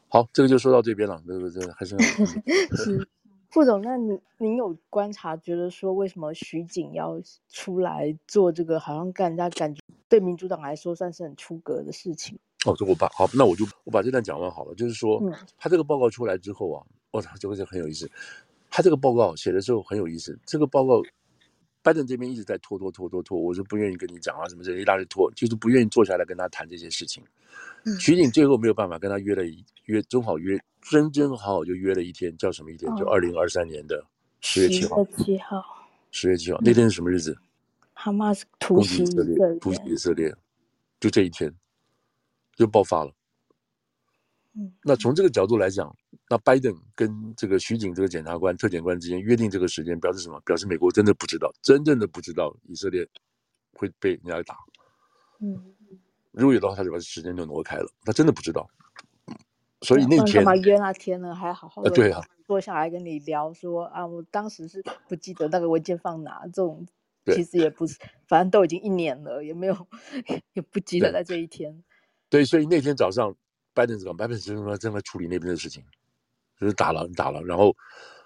[0.07, 1.65] 好，这个就说到这边了，对不对？
[1.71, 1.95] 还是
[2.75, 3.07] 是
[3.49, 12.37] 副总，那你您有观察，觉得说为什么徐锦要出来做这个，好像跟人家感觉对民主党来说算是很出格的事情？
[12.65, 14.75] 哦，这我把好，那我就我把这段讲完好了。
[14.75, 18.09] 就是说，嗯、他这个报告出来之后啊，我、哦、操，这个就很有意思。
[18.69, 20.37] 他这个报告写的时候很有意思。
[20.45, 21.01] 这个报告，
[21.81, 27.23] 拜登这边一直在拖拖拖拖拖，我是不愿意跟你讲啊，什么这一大堆拖，就是不愿意坐下来跟他谈这些事情。
[27.85, 32.91] 嗯、徐锦最后没有办法跟他约了一约，正好约真真好好就约了一天，叫什么一天？
[32.91, 34.03] 哦、就二零二三年的
[34.41, 35.05] 十月七号。
[35.05, 35.63] 十月七号。
[36.11, 37.37] 十月七号、嗯、那天是什么日子？
[37.93, 40.35] 哈马斯突袭以色列，突袭以色列，
[40.99, 41.53] 就这一天。
[42.55, 43.13] 就爆发了。
[44.55, 45.95] 嗯，那从这个角度来讲，
[46.29, 50.39] 那拜登跟这个徐景这个检察官、特检官之间约定这个时间，表示什么？
[50.45, 53.07] 表示美国真的不知道，真正的不知道以色列
[53.73, 54.55] 会被人家打。
[55.39, 55.73] 嗯，
[56.31, 57.87] 如果有的话，他就把时间就挪开了。
[58.03, 58.67] 他真的不知道。
[59.81, 61.33] 所以那天干嘛约那天呢？
[61.33, 66.85] 还好好的对啊，坐下来跟你聊说啊，我当时是不记得那个文件放哪，这种
[67.27, 69.87] 其实也不是，反正都已经一年了，也没有
[70.51, 71.81] 也不记得在这一天。
[72.29, 73.33] 对，所以那天早上，
[73.79, 74.17] 拜登是干嘛？
[74.17, 75.81] 拜登正在正在处理那边的事情，
[76.59, 77.41] 就是打了打了。
[77.43, 77.73] 然后，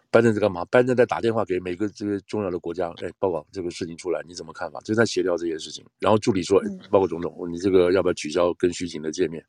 [0.10, 0.66] 拜登在干嘛？
[0.66, 4.80] 拜登在打电话给每个这个重要的国家，哎，报告这个事情出来，你怎么看法？
[4.80, 5.86] 就在协调这件事情。
[6.00, 9.46] 然后助理说：“嗯、报告总统，你这个要不要取消跟徐锦的见面？”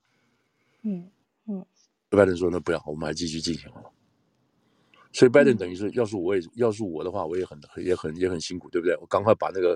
[0.85, 1.09] 嗯
[1.49, 1.65] 嗯。
[2.11, 3.73] 拜登说：“那不要，我们还继续进行。”
[5.11, 8.95] 所以拜登等于是，要是我也要是我的话，我也很也很也很辛苦，对不对？
[8.99, 9.75] 我赶快把那个。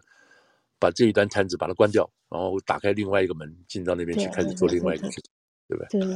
[0.81, 5.33] 把这一单摊子把它关掉，然后打开另外一个门，进到那边去，开始做另外一个事情，
[5.69, 6.01] 对不对？
[6.01, 6.15] 对，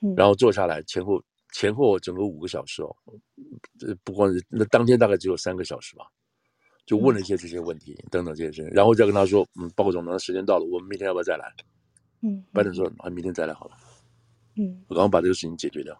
[0.00, 0.14] 嗯。
[0.16, 2.94] 然后坐下来，前后前后整个五个小时哦，
[3.78, 6.06] 这不光是那当天大概只有三个小时吧，
[6.86, 11.52] 就问了一些这些问题，嗯、等等这些事情，然后再跟他说，嗯，报告总统，时间到了，我们明天要不要再来？
[12.20, 12.44] 嗯。
[12.52, 13.76] 拜登说，啊，明天再来好了。
[14.56, 14.84] 嗯。
[14.88, 15.98] 我刚刚把这个事情解决掉。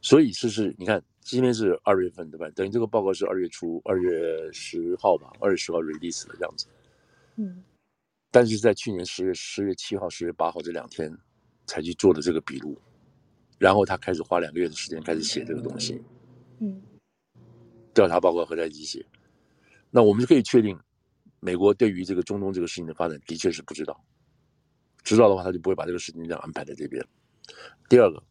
[0.00, 1.02] 所以，是是，你看。
[1.20, 2.48] 今天是二月份对吧？
[2.56, 6.66] 等于这个报告是二月初，二月十号吧，二月十号 release 的这样子。
[7.36, 7.62] 嗯。
[8.30, 11.10] 但是在去年十月十月七号、十月八号这两天
[11.66, 12.80] 才去做的这个笔录，
[13.58, 16.02] 然后他开始花两个月的时间开始写这个东西。
[16.60, 16.82] 嗯。
[17.94, 19.04] 调查报告合在一起写，
[19.90, 20.78] 那我们就可以确定，
[21.40, 24.04] 美国对于这个中东这个事情的发展的确是不知道。
[25.02, 27.04] 知道的话，他就不会把这个事情这样安排在这边。
[27.88, 28.22] 第二个，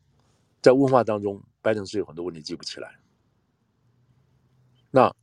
[0.61, 1.41] 在问话当中。
[1.59, 2.97] 拜登是有很多问题记不起来，
[4.89, 5.13] 那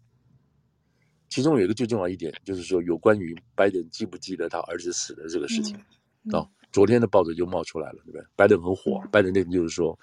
[1.34, 5.76] 其中有一个最重要一点，就是说有关于拜登记不记得他儿子死的这个事情。
[5.76, 8.24] 嗯嗯、哦，昨天的报纸就冒出来了，对不对？
[8.36, 9.98] 拜登很火，拜登那天就是说，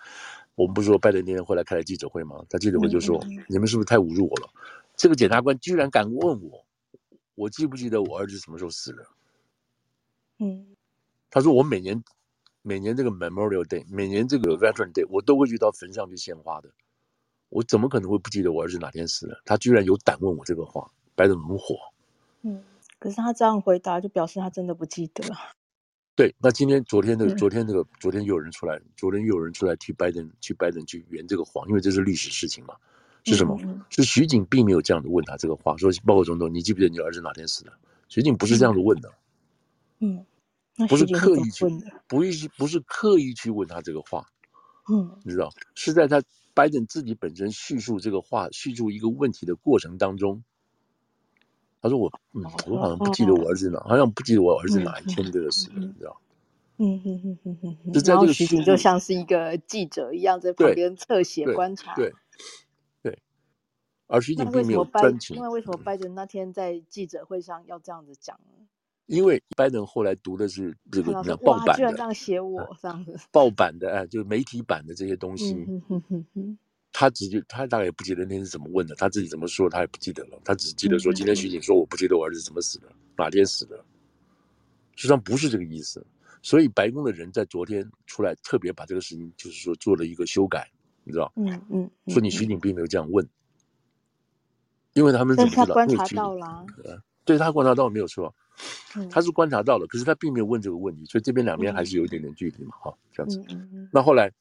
[0.56, 2.44] 我们不是说拜登那天会来开了记者会吗？
[2.50, 4.50] 他记者会就说，嗯、你们是不是太侮辱我了？
[4.98, 6.66] 这个检察官居然敢问我，
[7.36, 9.08] 我记不记得我儿子什么时候死的？
[10.40, 10.76] 嗯，
[11.30, 12.04] 他说我每年。
[12.64, 16.70] 每年这个 Memorial Day，每年这个 Veteran Day，我都会去到坟上去献花的。
[17.50, 19.42] 我怎么可能会不记得我儿子哪天死的？
[19.46, 20.88] 他居然有胆问我这个话，
[21.22, 21.76] 拜登很火。
[22.42, 22.64] 嗯，
[22.98, 25.24] 可是他这样回答，就表示他真的不记得。
[26.16, 32.74] 对，那今天、昨天的、昨天那个、昨天又有人出来，昨天又有人出来替拜登、替拜登去圆这个谎，因为这是历史事情嘛。
[33.24, 33.56] 是什么？
[33.64, 37.72] 嗯、是徐景并没有这样子问他这个话，说报告总统，你记不记得你儿子哪天死的？
[38.10, 39.14] 徐景不是这样子问的。
[40.00, 40.18] 嗯。
[40.18, 41.66] 嗯不是刻意去，
[42.08, 44.26] 不是不是刻意去问他这个话，
[44.90, 46.24] 嗯，你知道，是在他
[46.56, 50.44] 拜登自己本身叙述这个话、叙述一个问题的过程当中，
[51.82, 56.22] 他说我，嗯，我好像不记得我儿子哪，好像不记得我儿子哪一天这个事，你知道，
[56.78, 62.14] 嗯嗯嗯嗯嗯嗯，就在这个徐景就像是一个记者一样，在旁边侧写观察，对
[63.02, 63.18] 对，
[64.08, 65.98] 而徐锦并没有专情，因为为什么拜。
[65.98, 68.66] 登那天在记者会上要这样子讲呢？
[69.08, 75.54] 因为拜登后来读的是这个报版的，居然这样写我这样子，报版的哎，就是媒体版的这些东西，
[76.94, 82.88] 他直接他大概也不记得那天是怎么问的，他自己怎么说他也不记得了，他只记得说今天徐警说我不记得我儿子怎么死的，
[83.18, 83.78] 哪天死的，
[84.96, 86.06] 实际上不是这个意思。
[86.44, 90.70] 所以白宫的人在昨天出来特别把这个事情就是说做了一个修改，
[91.04, 91.32] 你知道？
[91.36, 93.28] 嗯嗯，说你徐警并没有这样问，
[94.94, 95.66] 因为他们怎么知道？
[95.66, 96.66] 他观察到了，
[97.24, 98.34] 对他观察到没有错。
[99.10, 103.90] 他是观察到了，可是他并没有问这个问题，所以这边两边还是有一点点距离嘛，哈、嗯，这样子。
[103.92, 104.32] 那后来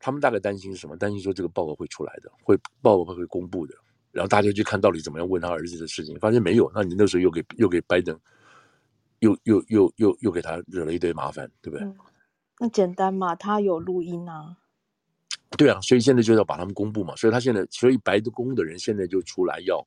[0.00, 0.96] 他们大概担心什么？
[0.96, 3.74] 担心说这个报告会出来的，会报告会会公布的，
[4.10, 8.18] 然后大家去看到底怎么样问他儿子的事情，发现没有，那你那时候又给又给拜登
[9.20, 11.86] 又又又又又给他惹了一堆麻烦，对不对？
[11.86, 11.96] 嗯、
[12.58, 14.56] 那简单嘛，他有录音啊。
[15.58, 17.14] 对啊，所以现在就要把他们公布嘛。
[17.16, 19.86] 所以他现在，所以白宫的人现在就出来要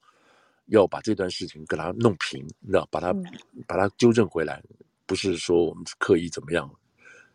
[0.68, 3.24] 要把这段事情给他弄平，你知道，把他、嗯、
[3.66, 4.62] 把他纠正回来，
[5.06, 6.70] 不是说我们刻意怎么样，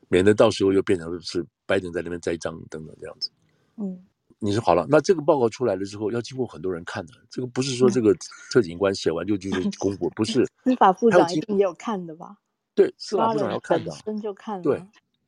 [0.08, 3.30] 免得到时候又变成是拜登在那边栽赃等等这样子。
[3.76, 4.02] 嗯。
[4.40, 7.12] 你说好了，那这个报告出来了之后，要经过很多人看的。
[7.28, 8.14] 这个不是说这个
[8.52, 9.50] 特警官写完就就
[9.80, 10.46] 公布，不是。
[10.62, 12.38] 司法部长一定也有看的吧？
[12.72, 13.90] 对，司法部长要看的。
[13.90, 14.62] 本身就看。
[14.62, 14.80] 对，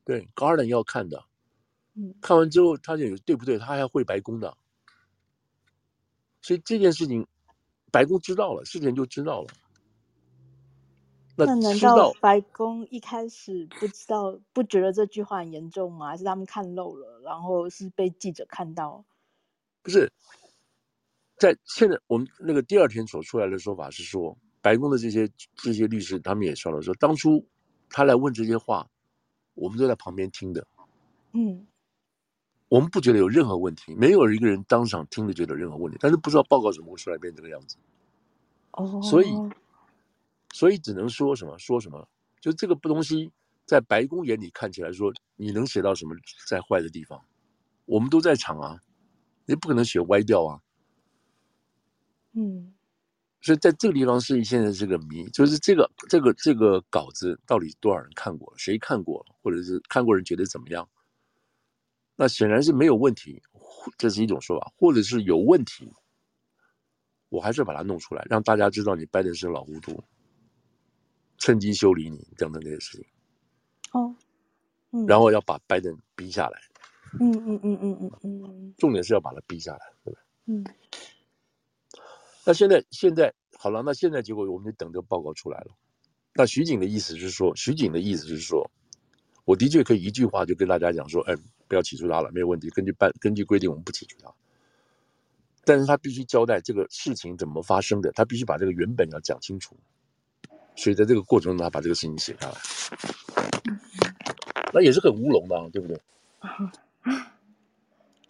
[0.05, 1.24] 对，Garland 要看的。
[1.95, 2.14] 嗯。
[2.20, 3.59] 看完之后，他就有对不对？
[3.59, 4.57] 他还要回白宫的。
[6.41, 7.26] 所以这件事情，
[7.91, 9.49] 白宫知道了，事前就知道了。
[11.47, 16.09] 那难道白宫一开始不知道、不觉得这句话很严重吗？
[16.09, 19.05] 还是他们看漏了，然后是被记者看到？
[19.82, 20.12] 不是，
[21.36, 27.47] 在现在我们那个第二天所出来的说法是说，白宫的这些这些律师他们也说了，说当初
[27.88, 28.88] 他来问这些话，
[29.55, 30.66] 我们都在旁边听的。
[31.32, 31.66] 嗯，
[32.68, 37.76] 我们不觉得有任何问题，没有一个人当场听了觉得有任何问题，但是不知道报告怎么会出来变这个样子。
[38.72, 39.28] 哦，所以。
[40.53, 42.09] 所以只能说什么说什么，
[42.40, 43.30] 就这个不东西，
[43.66, 46.14] 在白宫眼里看起来说，你能写到什么
[46.46, 47.20] 在坏的地方？
[47.86, 48.80] 我们都在场啊，
[49.46, 50.61] 你不可能写歪掉啊。
[52.32, 52.72] 嗯，
[53.40, 60.88] 所以在这个地方是现在这个谜，就是这个这个这个稿子到底多少人看过，谁看过，或者是看过人觉得怎么样？
[62.16, 63.42] 那显然是没有问题，
[63.96, 65.90] 这是一种说法，或者是有问题，
[67.28, 70.05] 我还是把它弄出来，让大家知道你掰的是老糊涂。
[71.41, 73.07] 趁机修理你等等这些事情，
[73.93, 74.14] 哦，
[74.93, 76.61] 嗯，然后要把拜登逼下来，
[77.18, 80.14] 嗯嗯嗯嗯嗯嗯，重点是要把他逼下来，对？
[80.45, 80.64] 嗯，
[82.45, 85.74] 那现在现在好了，那现在结果我们就等这个报告出来了。
[86.34, 88.70] 那徐景的意思是说，徐景的意思是说，
[89.45, 91.34] 我的确可以一句话就跟大家讲说，哎，
[91.66, 94.30] 不要起诉他了，没有问题，根据办根据规定我们不起诉他，
[95.64, 99.74] 但是他必须交代这个事情怎么发生的，他必须把这个原本要讲清楚。
[100.81, 102.57] 所以在这个过程中，他把这个事情写下来，
[104.72, 106.01] 那也是很乌龙的，对不对？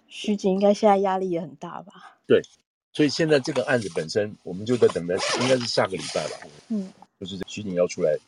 [0.09, 2.18] 徐景应该现在压力也很大吧？
[2.26, 2.42] 对，
[2.92, 6.38] 所以现在这个案子本身，我们就在等待，应该是下个礼拜吧？
[6.70, 8.18] 嗯，就是徐景要出来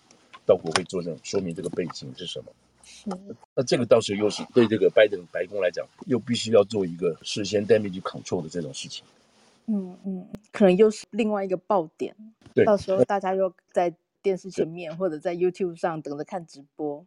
[0.47, 2.53] 到国会作证，说明这个背景是什么。
[2.85, 3.11] 是。
[3.57, 9.05] 那这个到时候又是对这个拜登白宫来讲，又必须要做一个事先 damage control 的这种事情。
[9.67, 12.15] 嗯嗯，可能又是另外一个爆点。
[12.55, 13.93] 对，到时候大家又在。
[14.23, 17.05] 电视前面或者在 YouTube 上等着看直播。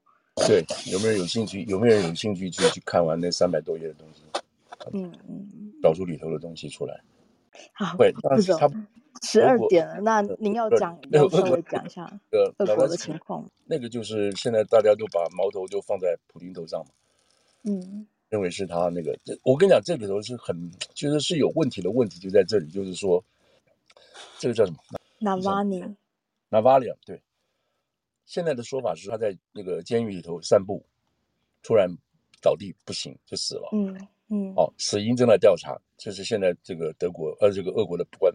[0.48, 1.64] 对，有没有人有兴趣？
[1.64, 4.22] 有没有人有兴趣去去看完那三百多页的东西？
[4.92, 7.02] 嗯嗯，找出里头的东西出来。
[7.72, 8.84] 好，会，那差不多
[9.24, 10.02] 十二点了。
[10.02, 13.50] 那您要讲，要稍微讲一下俄国的情况。
[13.66, 16.92] 那个就是现在大家都把矛头就放在普丁头上嘛。
[17.64, 19.18] 嗯，认为是他那个。
[19.44, 23.24] 我跟你讲，这里头是很，其实是有问题的问题就在这里，就是说，
[24.38, 24.78] 这个叫什么？
[25.20, 25.82] 纳瓦尼。
[26.50, 27.22] 纳瓦利亚对，
[28.26, 30.86] 现在的说法是他在那个监狱里头散步，
[31.64, 31.90] 突然
[32.42, 33.70] 倒地不行就死了。
[33.74, 38.34] 嗯嗯，哦，死因正在调查，这是现在这个德国呃这个俄国的官，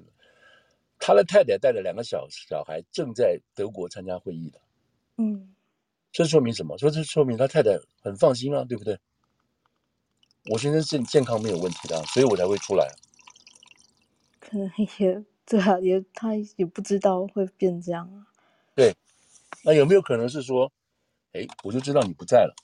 [0.98, 4.60] 他的太太带着两个小小孩正在德国参加会议的。
[5.16, 5.54] 嗯，
[6.12, 6.78] 这说明什么？
[6.78, 7.70] 说这说明他太太
[8.02, 8.98] 很放心啊，对不对？
[10.50, 12.86] 我先生健健康没有问题的，所以我才会出来。
[14.38, 15.24] 可能也。
[15.52, 18.30] 对啊，也他也不知道会变这样啊。
[18.76, 18.94] 对，
[19.64, 20.70] 那有没有可能是说，
[21.32, 22.54] 哎，我就知道你不在了，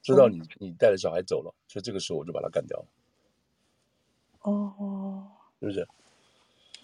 [0.00, 2.86] 知道你你带着小孩走了，所以这个时候我就把他干掉了。
[4.42, 5.26] 哦，
[5.58, 5.88] 是不是？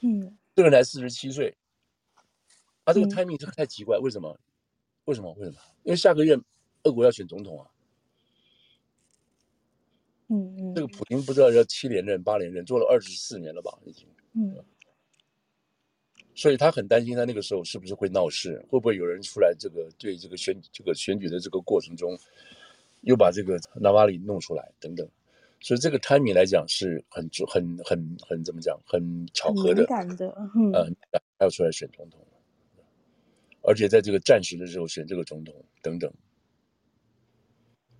[0.00, 1.56] 嗯，这个人才四十七岁，
[2.84, 4.36] 他这个 timing 这个太奇怪，为什么？
[5.04, 5.32] 为什么？
[5.34, 5.56] 为什么？
[5.84, 6.36] 因为下个月
[6.82, 7.70] 俄国要选总统啊。
[10.28, 14.06] 嗯嗯，这个普京不知道要七连任八连任，做了二十四年了吧，已经。
[14.34, 14.54] 嗯。
[16.34, 22.16] 所以他很担心，他那个时候是不是会闹事，会不会有人出来这个对这个选这个选举的这个过程中，
[23.00, 25.08] 又把这个纳瓦里弄出来等等。
[25.60, 29.84] 所以这个 timing 来讲是很很很很怎么讲，很巧合的。
[29.86, 30.96] 很的，嗯。
[31.40, 32.20] 要出来选总统，
[33.62, 36.12] 而且在这个战时的时候选这个总统等等。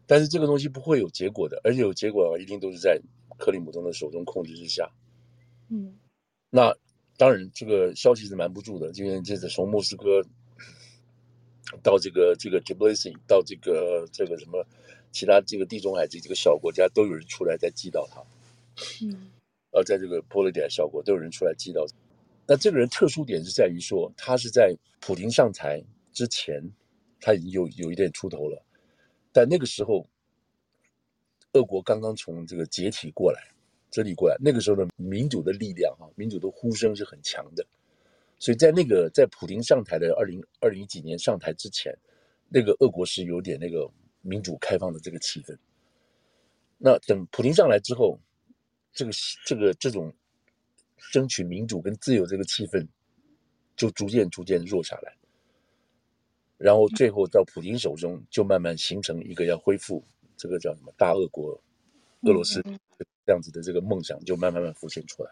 [0.09, 2.99] 但是这个东西不会有结果的，而且有结果的话，一定都是在
[3.39, 4.91] 克里姆林的手中控制之下。
[5.69, 5.97] 嗯，
[6.49, 6.75] 那
[7.19, 10.25] 当然，这个消息是瞒不住的，因为这次从莫斯科
[11.83, 14.65] 到这个这个 Tbilisi 到这个这个什么
[15.13, 18.23] 其他这个地中海这几个小国家，都有人出来在击倒他。
[19.05, 19.31] 嗯，
[19.73, 21.85] 而在这个波罗的海小国都有人出来击倒。
[22.47, 26.63] 那这个人特殊点是在于说，他是在普京上台之前，
[27.21, 28.65] 他已经有有一点出头了，
[29.33, 30.07] 但那个时候，
[31.53, 33.41] 俄国刚刚从这个解体过来，
[33.91, 37.67] 整理过来，那个时候的民主的力量啊，民主的呼声是很强的，
[38.39, 41.97] 所以在那个在普丁上台的二零二零几年上台之前，
[42.49, 43.91] 那个俄国是有点那个
[44.23, 45.57] 民主开放的这个气氛。
[46.77, 48.19] 那等普丁上来之后，
[48.93, 49.11] 这个
[49.45, 50.13] 这个这种。
[51.13, 52.87] 争取民主跟自由这个气氛，
[53.77, 55.17] 就逐渐逐渐弱下来，
[56.59, 60.05] 然后最后到普京手中，就慢慢形成一个要恢复
[60.37, 61.59] 这个叫什么大俄国，
[62.23, 62.61] 俄罗斯
[63.25, 65.31] 这样子的这个梦想，就慢慢慢浮现出来。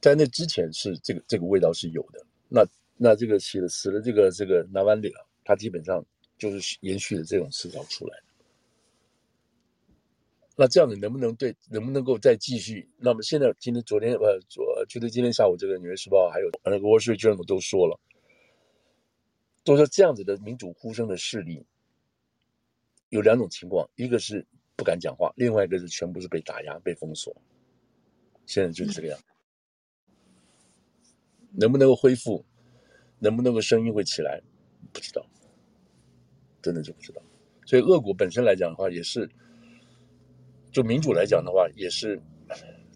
[0.00, 2.24] 在那之前是这个这个味道是有的。
[2.48, 2.62] 那
[2.96, 6.04] 那这个写了死了这个这个纳瓦尔尼啊，他基本上
[6.36, 8.18] 就是延续了这种思潮出来。
[10.56, 12.88] 那这样子能不能对，能不能够再继续？
[12.98, 17.98] 那么现在今天、昨天呃，昨就是今天下午，这个《纽约时报》还有那个《Wall Street Journal》都说了，
[19.64, 21.66] 都说这样子的民主呼声的势力
[23.08, 24.46] 有两种情况：一个是
[24.76, 27.34] 不敢讲话，另外一个是全部是被打压、被封锁。
[28.46, 29.18] 现在就是这个样，
[31.50, 32.44] 能不能够恢复？
[33.18, 34.40] 能不能够声音会起来？
[34.92, 35.26] 不知道，
[36.60, 37.22] 真的就不知道。
[37.66, 39.28] 所以，恶果本身来讲的话，也是。
[40.72, 42.20] 就民主来讲的话，也是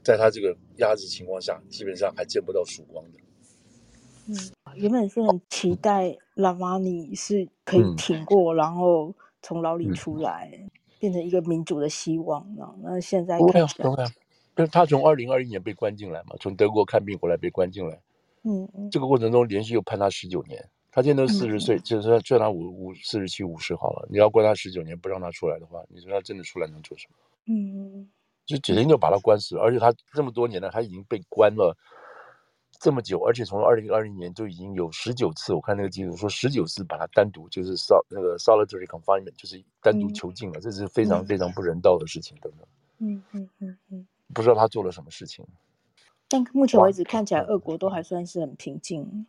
[0.02, 3.20] 在他这个压制情况下，基本上还见不到曙光的。
[4.26, 4.34] 嗯，
[4.78, 12.46] 原本是很期待拉玛尼是可以挺过，嗯、然后从牢里出来，嗯、变成一个民主的希望。
[12.82, 13.88] 那现在看起来，
[14.56, 18.00] 因为他从二零二一年被关进来嘛，从德国看病回来被关进来。
[18.44, 27.16] 嗯嗯，这个过程中连续又判他十九年，他现在都四十岁，嗯、就是说就他五五四十七五十好了，你要关他十九年不让他出来的话，你说他真的出来能做什么？
[27.46, 28.08] 嗯，
[28.46, 31.76] 就几天就把他关死了，而且他这么多年了，他已经被关了
[32.78, 42.66] 这么久，而且从二零二零年就已经有十九次，我看那个记录说十九次把他单独就是 sol 那个 solitary confinement，就是单独囚禁了，嗯、这是非常非常不人道的事情，等等。
[42.98, 45.44] 嗯嗯嗯嗯，不知道他做了什么事情。
[46.28, 49.26] 但目前为止看起来，俄国都还算是很平静。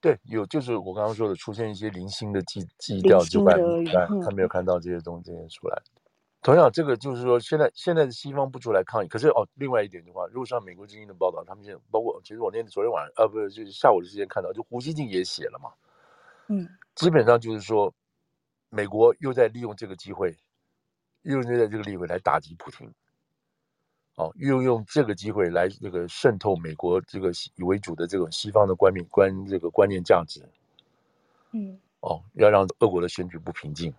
[0.00, 3.54] 对，有就是我刚刚说的，出现一些零星的基基调之外，
[4.22, 5.82] 他没有看到这些东西出来。
[6.40, 15.70] 同样，这个就是说，现在现在的西方不出来抗议，可是哦，另外一点的话，如果像美国之音的报道，他们现在包括，其实我那天昨天晚上，呃，不是，就是下午的时间看到，就胡锡进也写了嘛，
[16.46, 17.92] 嗯，基本上就是说，
[18.70, 20.36] 美国又在利用这个机会，
[21.22, 22.88] 又在这个机会来打击普京，
[24.14, 30.40] 哦，又用这个机会来这个渗透美国这个以为主的这种西方的观念观这个观念价值，
[31.50, 33.92] 嗯，哦，要让俄国的选举不平静。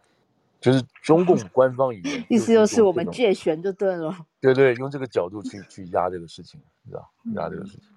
[0.60, 4.16] 就是中 共官方语言，意思就是我们借选就对了。
[4.42, 7.90] 对对，用这个角度去去压这个事情，你知道压这个事情。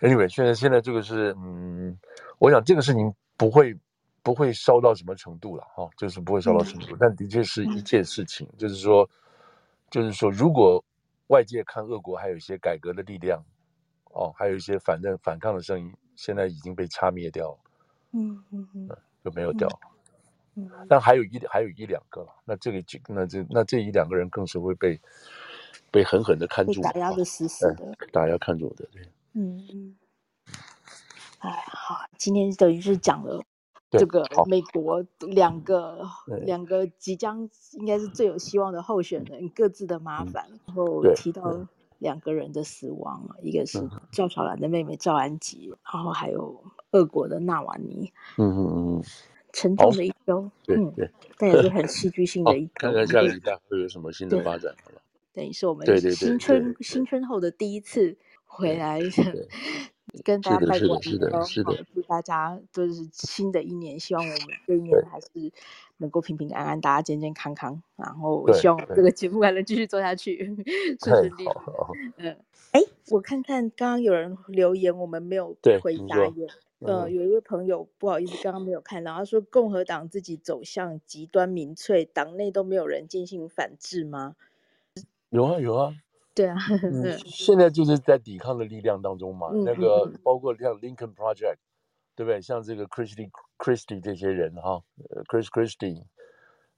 [0.00, 1.98] Anyway，现在现在这个是，嗯，
[2.38, 3.74] 我想这个事情不会
[4.22, 9.08] 不会烧到什么程度了哈，就是不会烧到什么程度，嗯、但的确是一件事情，嗯、就是说，
[9.90, 10.84] 就是说，如果
[11.28, 13.42] 外界看俄国还有一些改革的力量，
[14.12, 17.58] 哦，还有一些反正反抗的声音，现在已经被掐灭掉了，
[18.12, 18.88] 嗯嗯嗯，
[19.24, 19.66] 就没有掉。
[20.88, 24.98] 但还有一还有一两个了，那这个就那这那这一两个人更是会被
[25.90, 29.02] 被狠狠的看住，打压的死死的，打压看住的，对，
[29.34, 29.62] 嗯。
[29.72, 29.96] 嗯，
[31.40, 33.42] 哎，好，今天等于是讲了
[33.90, 36.02] 这个美国两个
[36.44, 41.66] 两个即将应该是最有希望的候选人各自的麻烦，然后提到
[41.98, 48.58] 两个人的死亡，一个是赵小兰的妹妹赵安吉，然后还有俄国的纳瓦尼，嗯嗯
[48.98, 49.04] 嗯。
[49.56, 52.70] 沉重的一周，嗯，对，但也是很戏剧性的一周。
[52.74, 55.00] 看看下个礼拜会有什么新的发展，好了。
[55.32, 59.00] 等于是我们新春新春后的第一次回来，
[60.24, 61.40] 跟大家拜过年哦。
[61.64, 65.28] 好，祝大家就是新的一年，希望我们这一年还是
[65.98, 67.82] 能够平平安安，大家健健康康。
[67.96, 70.36] 然后我希望这个节目还能继续做下去，
[71.02, 71.44] 顺顺利利。
[72.18, 72.36] 嗯，
[72.72, 72.80] 哎，
[73.10, 76.46] 我看看刚刚有人留言，我们没有回答耶。
[76.80, 84.36] 呃，有一位朋友不好意思，刚刚没有看到，他说共和党自己走向极端民粹，党内都没有人进行反制吗？
[85.30, 85.94] 有啊，有啊。
[86.36, 89.48] 对啊， 嗯，现在就是在抵抗的力量当中嘛。
[89.52, 91.56] 嗯、那个包括像 Lincoln Project，
[92.14, 92.42] 对不对？
[92.42, 94.82] 像这个 Christie Christie 这些人哈
[95.30, 96.04] ，Chris Christie，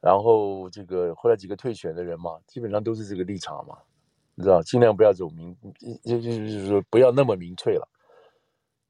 [0.00, 3.76] 然后这个后来几个退选的人嘛，基本上都是这个立场嘛，
[4.36, 5.52] 你知道，尽量不要走民，
[6.04, 7.88] 就就就是说不要那么民粹了。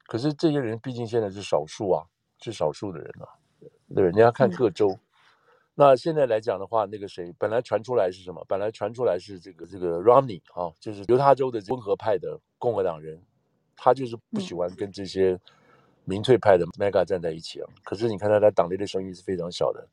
[0.05, 2.05] 可是这些人毕竟现在是少数啊，
[2.41, 3.25] 是少数的人啊，
[3.95, 4.99] 对，人家看各州，嗯、
[5.79, 8.43] 那现在来讲的话，那个谁本来传出来是什么？
[8.49, 13.17] 本来传出来是这个这个 Romney 啊，就是犹他州的温和派的共和党人，
[13.77, 15.39] 他就是不喜欢跟这些
[16.03, 17.69] 民粹派的 mega 站在一起啊。
[17.85, 19.87] 可是你看他在党内的声音是非常小的。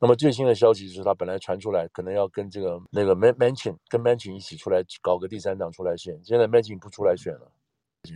[0.00, 7.48] 那么最新的消息是他本来传出来可能要跟这个那个 Man Manchin 跟 Manchin 一起出来搞个第三党出来选，现在 Manchin 不出来选了，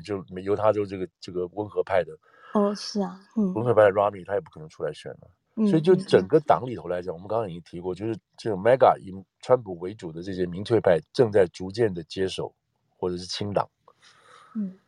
[0.05, 2.19] 就犹他州这个这个温和派的
[2.55, 12.55] 哦是啊，嗯，温和派的 Romney 他也不可能出来选了，嗯、所以就整个党里头来讲，嗯、我们刚刚已经提过，就是这种 mega 以川普为主的这些民粹派正在逐渐的接手
[12.97, 13.69] 或者是清党，
[14.55, 14.79] 嗯，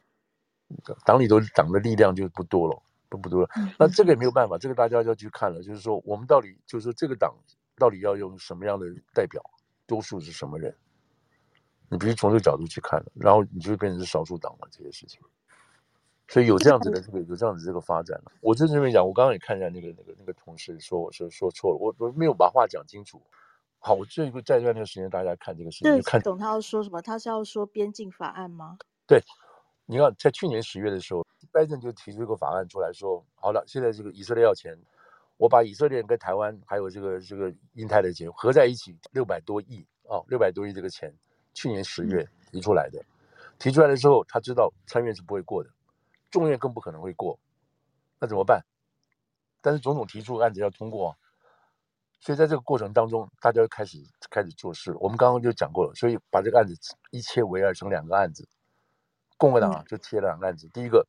[1.05, 2.83] 党里头党的力量就不多了。
[3.23, 3.49] 不多了，
[3.79, 5.63] 那这个也没有办法，这个大家要去看了。
[5.63, 7.33] 就是说，我们到底就是说，这个党
[7.77, 9.41] 到底要用什么样的代表，
[9.87, 10.77] 多数是什么人？
[11.89, 15.21] 你必须从这个角度去看了，然后你就会变成是少数党了这些事情。
[16.29, 18.33] 所以有这样子的这个有这样子这个发展了。
[18.41, 23.21] 我在这边讲，我刚刚也看一下那个那个那个同事说我说说错了，我我没有把话讲清楚。
[23.79, 27.03] 好，我这个再一段那个时间，大家看这个事情，看懂他要说什么？
[27.03, 28.79] 他是要说边境法案吗？
[29.07, 29.23] 对，
[29.87, 31.25] 你看在去年十月的时候。
[31.53, 34.77] 拜登就提出一个法案出来说，好了，现在这个以色列要钱，
[35.37, 41.15] 我把以色列跟台湾还有这个这个印太的钱合在一起，六百多亿啊，六百多亿这个钱，
[41.53, 43.01] 去年十月提出来的，
[43.57, 45.71] 提出来的时候，他知道参院是不会过的，
[46.41, 47.39] 众院更不可能会过，
[48.19, 48.65] 那怎么办？
[49.61, 51.17] 但是总统提出案子要通过，
[52.21, 53.99] 所以在这个过程当中，大家就开始
[54.31, 54.95] 开始做事。
[55.01, 56.75] 我们刚刚就讲过了，所以把这个案子
[57.11, 58.49] 一切为二，成两个案子，
[59.39, 61.07] 共和党啊就贴了两个案子，第一个。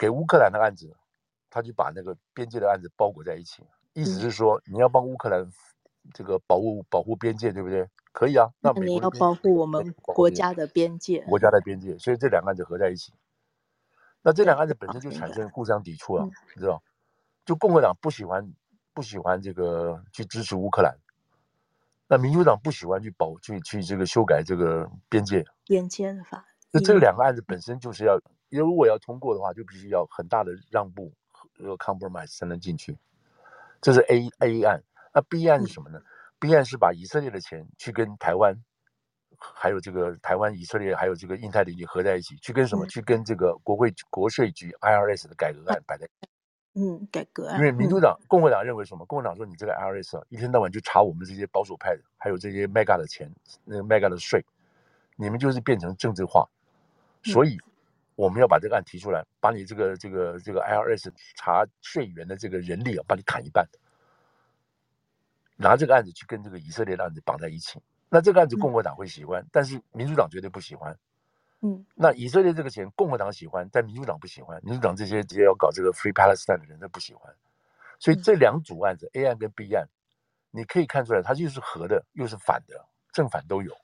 [0.00, 0.96] 给乌克兰的案子，
[1.50, 5.50] 他就把那个边界的案子包裹在一起，意思是说你要帮乌克兰
[6.14, 7.84] 这个保护保护边界，对不对？
[8.12, 13.12] 可以啊，那你要保护我们国家的边界，国家的边界，所以这两个案子合在一起。
[14.22, 16.82] 那这两个案子本身就产生互相抵触了，你知道？
[17.44, 18.52] 就共和党不喜欢
[18.92, 20.96] 不喜欢这个去支持乌克兰，
[22.06, 26.44] 那民主党不喜欢去保去去这个修改这个边界边界法。
[26.70, 28.20] 那这两个案子本身就是要。
[28.50, 32.96] 因为如果要通过的话，就必须要很大的让步和 compromise 才能进去。
[33.82, 34.82] 这是 A A 案。
[35.12, 35.98] 那 B 案是什么呢？
[35.98, 36.04] 嗯、
[36.38, 38.56] B 案是把以色列的钱去跟台湾，
[39.38, 42.84] 还有这个台湾、以色列还有这个印太领域合在一起，去跟什么？
[42.84, 46.08] 嗯、去跟这个国会国税局 IRS 的改革案摆在。
[46.74, 47.58] 嗯，改革案。
[47.58, 49.04] 因为民主党、嗯、共和党认为什么？
[49.06, 53.32] 共和党说你这个 IRS 啊，一天到晚就查我们这些保守派的，还有这些 mega 的钱，
[53.64, 54.44] 那个 mega 的税，
[55.16, 56.48] 你们就是变成政治化，
[57.22, 57.56] 所以。
[57.56, 57.64] 嗯
[58.18, 63.64] 我们要把这个案提出来，把你这个这个这个 IRS 查税源的这个人力啊，把你砍一半，
[65.56, 67.80] 拿这个案子去跟这个以色列的案子绑在一起。
[68.08, 70.98] 那这个案子共和党会喜欢，嗯、但是民主党绝对不喜欢。
[71.60, 74.60] 嗯，那以色列这个钱共和党喜欢，但民主党不喜欢。
[74.62, 77.34] 民主党这些直接要搞这个 Free Palestine 的人他不喜欢。
[77.98, 79.88] 所以这两组案子、嗯、A 案跟 B 案，
[80.50, 83.76] 你可以看出来，它又是合的，又是反的，正反都有。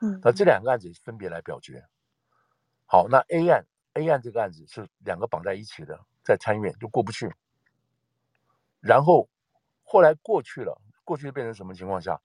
[0.00, 1.84] 嗯，那这两个案子分别来表决。
[2.86, 3.64] 好，那 A 案。
[3.94, 7.30] A 案这个案子是两个绑在一起的，在参议院就过不去，
[8.80, 9.28] 然后
[9.82, 12.18] 后来过去了，过去变成什么情况下？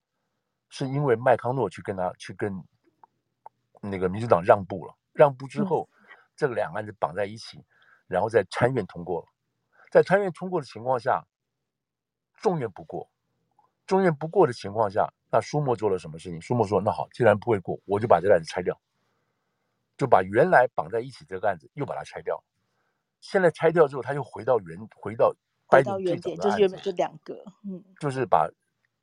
[0.70, 2.64] 是因为麦康诺去跟他去跟
[3.82, 7.64] 那个民主党让步了，让步之后，嗯、这个两个案子绑在一起，
[8.08, 9.28] 然后在参院通过了，
[9.92, 11.26] 在参院通过的情况下，
[12.36, 13.10] 众院不过，
[13.86, 16.42] 众院不过的情况下，那舒默做了什么事情？
[16.42, 18.80] 舒默说：“那好，既然不会过，我就把这个案子拆掉。”
[19.98, 22.44] 就把原来绑在一起这个案子又把它拆掉，
[23.20, 26.80] 现在拆掉之后，他又回到原回到回到原点，就是原本。
[26.82, 28.48] 就两个，嗯，就是把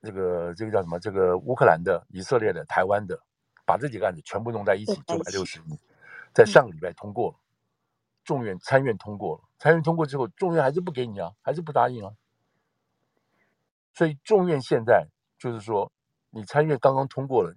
[0.04, 3.18] 这个这个叫什么这个乌克兰的、以色列的、台湾的，
[3.64, 5.78] 把这几个案子全部弄在一起，九百六十亿，
[6.32, 7.36] 在上个礼拜通过了，
[8.24, 12.12] 众院参院通过了，参院通过之后，众院还是不给你啊，还是不答应啊，
[13.92, 15.90] 所以众院现在就是说，
[16.30, 17.54] 你参院刚刚通过了。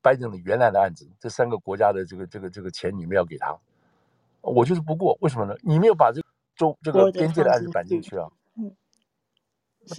[0.00, 3.58] 拜登的原来的案子，这三个国家的这个这个这个钱你们要给他，
[4.40, 5.54] 我就是不过，为什么呢？
[5.60, 8.30] 你没有把这个中这个边界的案子摆进去啊。
[8.54, 8.74] 嗯，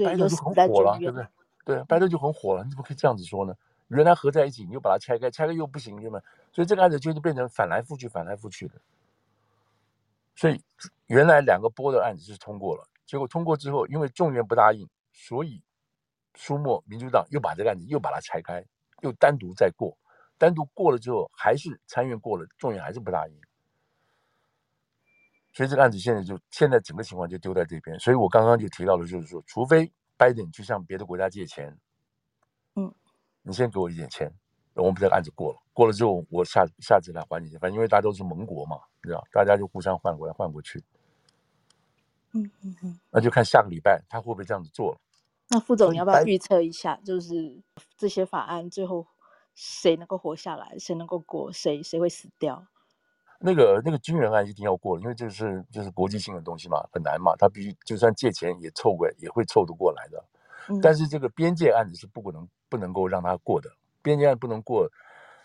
[0.05, 1.27] 拜登就很火了，对不对？
[1.65, 3.53] 对，拜登就很火了，你怎么可以这样子说呢？
[3.87, 6.19] 原来合在一起，你又把它拆开，拆开又不行，对吗？
[6.51, 8.75] 所以这个案子就是变成反来覆去，反来覆去的。
[10.35, 10.61] 所以
[11.07, 15.61] 原来两个波的案子是通过了，结果通过之后，因为众院不答应，所以
[16.35, 18.63] 苏墨民主党又把这个案子又把它拆开。
[19.01, 19.97] 又单独再过，
[20.37, 23.41] 单独过了之后，还是参院过了，众院还是不答应，
[25.51, 27.99] 所以这个案子现在就现在整个情况就丢在这边。
[27.99, 31.77] 所以我刚刚就提到了，就是说，除非拜登去向别的国家借钱，
[32.75, 32.93] 嗯，
[33.41, 34.31] 你先给我一点钱，
[34.75, 40.83] 我们把这个案子过了，过了之后，我下下次来还你钱，反正因为大家都是盟国嘛，你知道，大家就互相换过来换过去，
[42.33, 44.99] 嗯嗯嗯，那就看下个礼拜他会不会这样子做了。
[45.49, 47.59] 那副总，你要不要预测一下，就是
[47.97, 49.07] 这些法案最后
[49.55, 52.67] 谁能够活下来，谁能够过，谁谁会死掉？
[53.39, 60.23] 那个那个军人案一定要过，因为这是就是国际性的东西嘛，很难嘛，他必须就算借钱也凑过，也会凑得过来的。
[60.67, 63.71] 嗯、但是这个边界案子是不可能不能够让他过的，
[64.01, 64.87] 边界案不能过，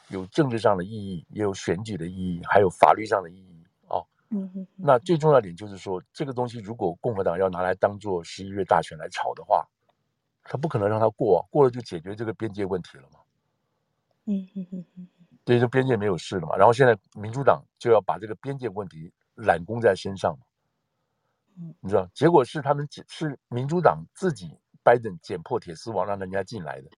[0.09, 4.05] 有政治上的意义，也有选举的意义，还有法律上的意义哦。
[4.30, 4.66] 嗯嗯。
[4.76, 9.66] 那最重要的点就是说，这个东西如果共和党要拿来当做十一月大选来炒的话，
[10.42, 13.20] 他不可能让他过，啊，过了就解决这个边界问题了嘛。
[14.26, 15.09] 嗯嗯嗯嗯。
[15.45, 16.57] 对，就边界没有事了嘛。
[16.57, 20.38] 然后现在民主党就要把这个边界问题揽攻在身上，
[21.59, 26.88] 嗯，你知道，结果是他们是民主党自己拜登剪破铁丝网让人家进来的，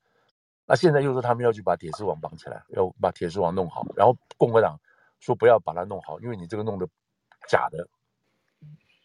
[0.65, 4.79] 那现在又说他们要去把铁丝网绑起来，要把铁丝网弄好，然后共和党
[5.19, 6.89] 说不要把它弄好，因为你这个弄的
[7.49, 7.89] 假的，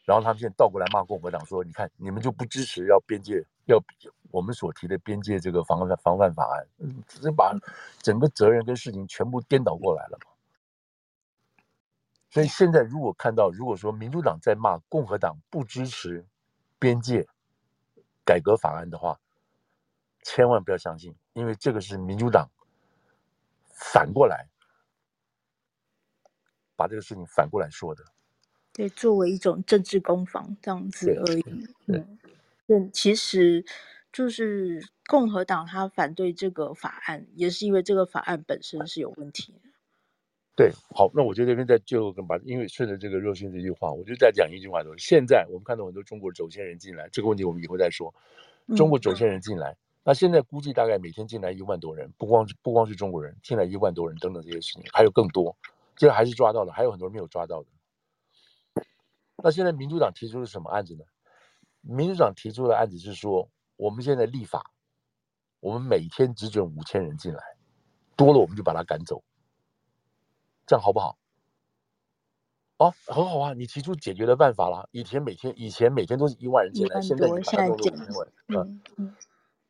[0.05, 3.83] 然后他们现在倒过来骂共和党说，你看你们就不支持要边界要。
[4.32, 6.65] 我们所提的边界这个防范防范法案，
[7.07, 7.53] 只是把
[8.01, 10.32] 整个责任跟事情全部颠倒过来了嘛。
[12.29, 16.25] 所以现在如果看到，如果说民主党在骂共和党不支持
[16.79, 17.27] 边界
[18.23, 19.19] 改革法案的话，
[20.23, 22.49] 千万不要相信，因为这个是民主党
[23.67, 24.47] 反过来
[26.77, 28.03] 把这个事情反过来说的。
[28.71, 31.41] 对，作为一种政治攻防这样子而已。
[31.86, 32.05] 对，
[32.67, 33.65] 嗯，其实。
[34.12, 39.70] 就是共和党他反对这个法案，也是因为这个法案本身是有问题的。
[40.53, 48.14] 对，好，那我觉得这边在最后跟把，因为顺着这个热心这句话，我就再讲一句话就是：现在我们看到很多中国走线人进来，这个问题我们以后再说。
[48.76, 55.55] 中国走线人进来，嗯、那现在估计大概每天进来一万多人，不光是不光是中国人进来一万多人等等这些事情，还有更多，
[55.95, 58.84] 这还是抓到了，还有很多人没有抓到的。
[59.41, 61.05] 那现在民主党提出的什么案子呢？
[61.80, 63.49] 民主党提出的案子是说。
[63.82, 64.69] 我们现在立法，
[65.59, 67.41] 我们每天只准五千人进来，
[68.15, 69.23] 多了我们就把他赶走，
[70.67, 71.17] 这样好不好？
[72.77, 74.88] 哦，很好啊，你提出解决的办法了。
[74.91, 78.27] 以前每天以前每天都是一万人进来，现在你把它弄到五千人。
[78.49, 79.15] 嗯嗯，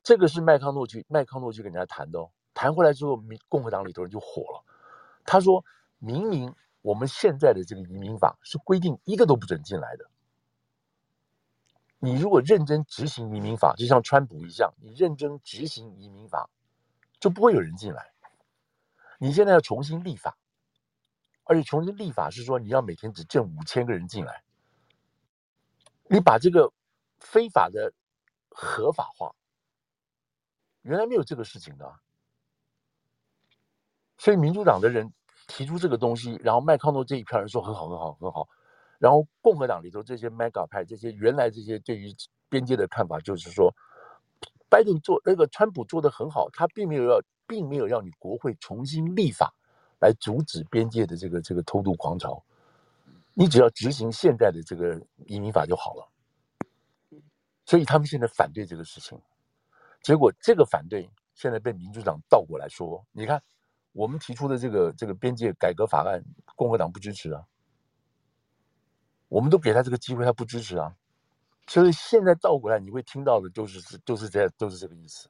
[0.04, 4.66] 这个是麦康诺去麦康诺去跟人家谈的哦，谈回来之后，民共和党里头人就火了。
[5.24, 5.64] 他说
[6.00, 10.06] 明明我们现在的这个移民法是规定一个都不准进来的。
[12.04, 16.50] 你如果认真执行移民法，就像川普一样，你认真执行移民法，
[17.20, 18.12] 就不会有人进来。
[19.20, 20.36] 你现在要重新立法，
[21.44, 24.44] 而且重新立法是说你要每天只挣五千个人进来，
[26.10, 26.74] 你把这个
[27.20, 27.94] 非法的
[28.50, 29.36] 合法化，
[30.82, 32.00] 原来没有这个事情的。
[34.18, 35.14] 所以民主党的人
[35.48, 38.50] 提出这个东西，然后麦康诺这一票人说很好，很好，很好。
[39.02, 42.16] 然后共和党里头这些 mega 派，这些原来这些对于
[42.50, 43.74] 边界的看法，就是说，
[44.70, 49.52] 拜登做那个川普做得很好，他并没有要，并没有让你国会重新立法
[50.00, 52.44] 来阻止边界的这个这个偷渡狂潮，
[53.34, 56.08] 你只要执行现在的这个移民法就好了。
[57.66, 59.20] 所以他们现在反对这个事情，
[60.04, 63.42] 结果这个反对现在被民主党倒过来说，你看
[63.94, 66.24] 我们提出的这个这个边界改革法案，
[66.56, 67.44] 共和党不支持啊。
[69.32, 70.94] 我们都给他这个机会，他不支持啊，
[71.66, 75.30] 所以现在倒过来，你会听到的就是就是这样，都是这个意思。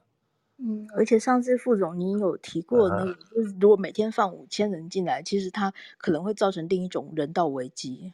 [0.56, 8.12] 嗯，而且上次副总您有提过，那个就是如果每天放五千人进来，其实他可能会造成另一种人道危机。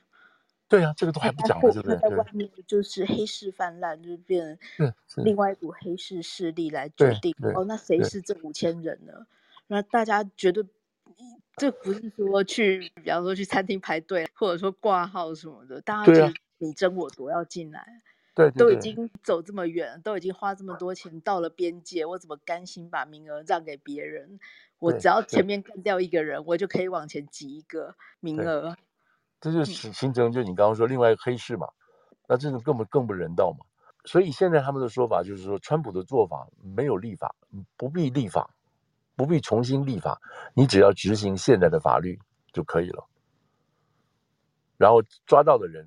[0.69, 1.97] 对啊，这个都还不讲了，对不对？
[1.97, 9.27] 在外面就是黑市泛滥，就是变成另外一股黑市势力来决定哦，那谁是这五千人呢？
[9.69, 10.67] 那大家觉得。
[11.59, 17.87] 这不是说去，比方说去餐厅排队，或者说挂号什么的，大家就你争我夺要进来，
[18.35, 24.39] 对，都已经走这么远，都已经花这么多钱到了边界，我怎么甘心把名额让给别人？
[24.79, 28.77] 我只要前面干掉一个人，我就可以往前挤一个名额。
[29.41, 31.69] 这就是形成，就你刚刚说另外一个黑市嘛，
[32.29, 33.67] 那这种更本更不人道嘛。
[34.05, 37.35] 所以现在他们的说法就是说，川普的做法没有立法，
[37.77, 38.55] 不必立法。
[39.19, 40.21] 不必重新立法，
[40.55, 42.21] 你只要执行现在的法律
[42.53, 43.09] 就可以了。
[44.77, 45.85] 然后抓到的人，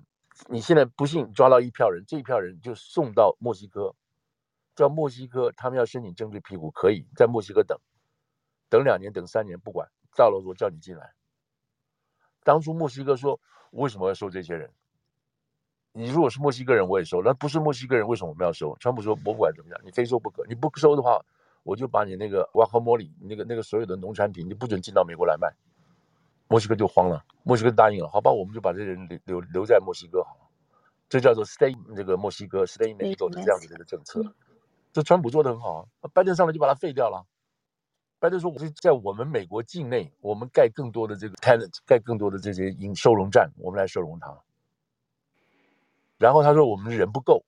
[0.50, 3.96] 你现在不幸抓到一票人，这一票人就送到墨西哥，
[4.76, 7.80] 叫墨西哥他们要申请政治庇护，可以在墨西哥等，
[8.68, 11.14] 等两年，等三年，不管，到了我叫你进来。
[12.44, 13.40] 当初墨西哥说，
[13.72, 14.70] 为什么要收这些人？
[15.94, 18.76] 你如果是墨西哥人，我也收；那不是墨西哥人，为什么我们要收？
[18.82, 21.24] 川普说，我不管怎么样，你非收不可，你不收的话。
[21.64, 25.52] 我就把你那个瓦卡莫里那个那个所有的农产品，你不准进到美国来卖，
[26.48, 30.50] 墨西哥就慌了，墨西哥答应了，好吧，我们就把这些人留留留在墨西哥好了，
[31.10, 34.22] 这叫做 stay 这个墨西哥 stay Mexico 的这样子的一个政策。
[34.94, 37.26] 这川普做的很好啊，拜登上来就把它废掉了。
[38.20, 44.38] 拜登说：“我是在我们美国境内，我们盖更多的这个 tenant，盖更多的这些营收容站，我们来收容它。”
[46.20, 47.44] 然后他说：“我们人不够，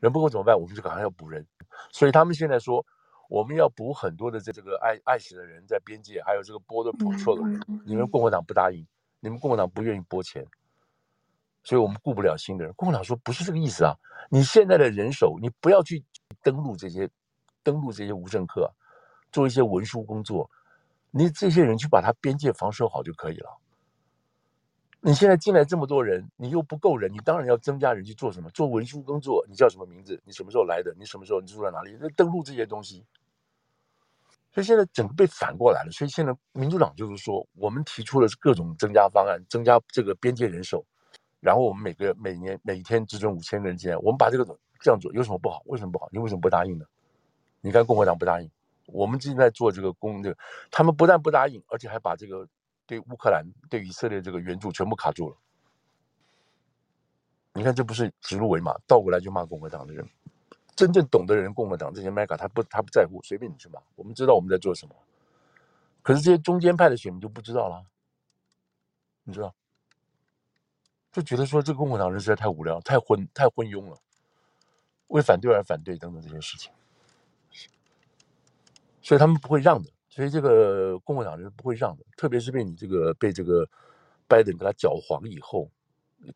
[0.00, 0.54] 人不够怎么办？
[0.54, 1.46] 我们就赶快要补人。
[1.92, 2.84] 所以他们现在说，
[3.28, 7.82] 我们要补很多的这这个爱爱死的人在边界，还有这个 border patrol 的人。
[7.86, 8.84] 你们共和党不答应，
[9.20, 10.44] 你们共和党不愿意拨钱，
[11.62, 12.74] 所以我们雇不了新的人。
[12.74, 13.94] 共和党说不是这个意思啊，
[14.28, 16.04] 你现在的人手，你不要去。”
[16.40, 17.08] 登录这些，
[17.62, 18.70] 登录这些无政客，
[19.32, 20.48] 做一些文书工作，
[21.10, 23.58] 你这些人去把他边界防守好就可以了。
[25.00, 28.50] 你现在进来这么多人，你又不够人，你当然要增加人去做什么？
[28.50, 29.44] 做文书工作。
[29.48, 30.20] 你叫什么名字？
[30.24, 30.94] 你什么时候来的？
[30.98, 31.40] 你什么时候？
[31.40, 31.96] 你住在哪里？
[31.98, 33.04] 那登录这些东西。
[34.58, 35.90] 所以现在整个被反过来了。
[35.92, 40.84] 所以现在民主党就是说，我们提出了各种增加方案，增加这个边界人手，
[41.40, 44.58] 然后我们每个每年每天只准五千个人进来，我们把这个。
[44.80, 45.60] 这样做有什么不好？
[45.64, 46.08] 为什么不好？
[46.12, 46.84] 你为什么不答应呢？
[47.60, 48.48] 你看共和党不答应，
[48.86, 50.38] 我们正在做这个工这个，
[50.70, 52.46] 他们不但不答应，而且还把这个
[52.86, 55.36] 对乌克兰、对以色列这个援助全部卡住了。
[57.54, 60.08] 你看这不是指鹿为马，倒过来就骂共和党的人。
[60.78, 63.80] 真正懂的人，共和党这些麦卡他不他不在乎，随便你去骂。
[63.96, 64.94] 我们知道我们在做什么，
[66.02, 67.84] 可是这些中间派的选民就不知道了，
[69.24, 69.52] 你知道？
[71.10, 73.98] 就觉得说这个共和党人实在太无聊、太昏、太昏庸了。
[75.08, 76.70] 为反对而反对等等这些事情，
[79.02, 79.90] 所以他们不会让的。
[80.08, 83.68] 所以这个共和党人不会让的，特别是被你这个被这个
[84.28, 85.68] 拜登给他搅黄以后，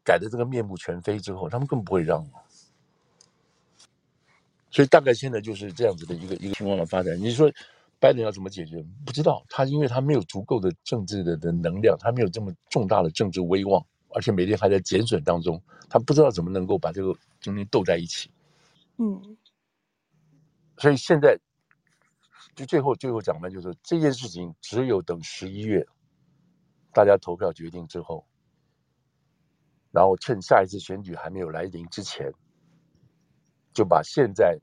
[0.02, 2.30] 改的这个面目全非之后，他们更不会让了。
[4.72, 7.16] 所以大概现在就是这样子的一个一个情况的发展。
[7.16, 7.48] 你说
[8.00, 8.82] 拜登要怎么解决？
[9.06, 18.30] 不知道，他因为他没有足够的政治的的能量，他没有这么重大的政治威望，而且每天还在减损当中，他不知道怎么能够把这个中间斗在一起。
[18.96, 19.36] 嗯，
[20.78, 21.38] 所以现在
[22.56, 25.86] 就最后最后讲的就是这件事情，只有等十一月
[26.92, 28.26] 大家投票决定之后，
[29.92, 32.32] 然后趁下一次选举还没有来临之前，
[33.72, 34.58] 就把现在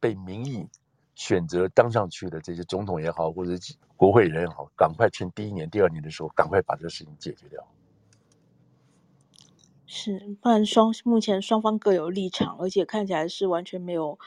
[0.00, 0.68] 被民意
[1.14, 3.52] 选择当上去的这些总统也好，或者
[3.96, 7.64] 国会人也好，赶快趁第一年、第二年的时候，赶快把这个事情解决掉。
[9.86, 14.18] 是，不然双目前双方各有立场，而且看起来是完全没有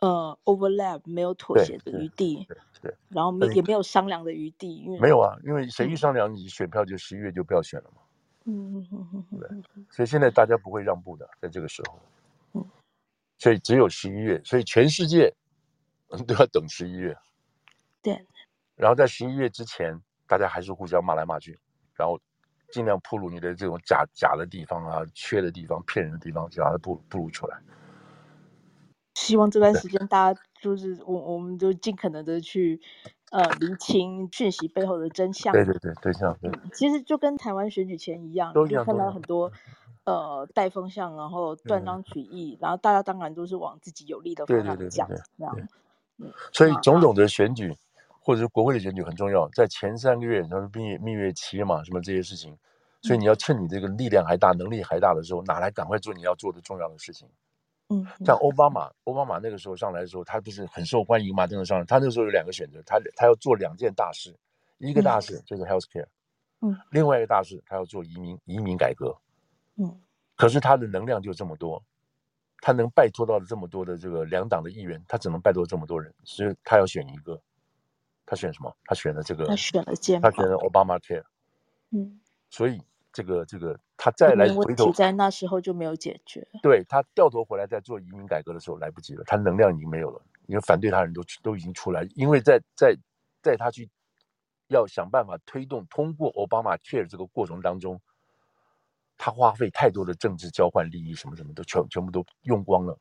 [0.00, 8.00] 呃 overlap，没有妥协的余地，对，对，对，然后没也没有商量的余地，因为没有啊，因为谁一商量，你选票就十一月就不要选了嘛。
[8.46, 9.48] 嗯嗯嗯嗯，对，
[9.90, 12.25] 所以现在大家不会让步的，在这个时候，嗯，
[13.38, 15.34] 所以只有十一月，所以全世界
[16.26, 17.16] 都要等十一月，
[18.02, 18.26] 对，
[18.74, 21.58] 然后在十一月之前，大家还是互相骂来骂去，
[21.94, 22.20] 然后。
[22.72, 27.56] 尽量铺露你的这种假假的地方啊，缺的地方，骗人的地方，就把它暴暴露出来。
[29.14, 32.80] 希望这段时间大家就是我，我们就尽可能的去
[33.30, 35.52] 呃厘清讯息背后的真相。
[35.52, 36.50] 对对对，真相对。
[36.74, 39.52] 其实就跟台湾选举前一样，都就看到很多
[40.06, 45.54] 呃带风向，然后断章取义，然后大家当然都是往自己有利的方向讲，这样。
[46.16, 47.76] 嗯，所以种种的选举。
[48.26, 52.58] 或者是国会的选举很重要，在前三个月，然后蜜月蜜月期嘛，什么这些事情，
[53.00, 57.28] 所以你要趁你这个力量还大、能力还大的时候，哪来赶快做你要做的重要的事情。
[57.88, 61.46] 嗯，像奥巴马，奥巴马那个时候上来的时候，他不是很受欢迎嘛？
[61.46, 64.36] 真的上来，他那个时候有两个选择，他他要做两件大事，
[64.78, 66.06] 一个大事就是 health care，
[66.62, 69.16] 嗯，另外一个大事他要做移民移民改革，
[69.76, 70.00] 嗯，
[70.36, 71.82] 可是他的能量就这么多，
[72.60, 77.40] 他能拜托到的这么多的这个两党的议员，他只能拜托这么多人，所以他要选一个。
[78.28, 78.76] 他选什么？
[78.86, 81.22] 他选了这个，他选了健，他选了 Obama Care。
[81.92, 82.20] 嗯，
[82.50, 86.44] 所以这个这个他再来回头，在那时候就没有解决。
[86.60, 92.96] 对，他掉头回来再做移民改革的时候来不及了，他能量已经没有了，因为反对他人都都已经出来，因为在在
[93.42, 93.88] 在他去
[94.66, 98.00] 要想办法推动通过 Obama Care 这个过程当中，
[99.18, 102.98] 他花费太多的政治交换利益，什么什么都全全部都用光了，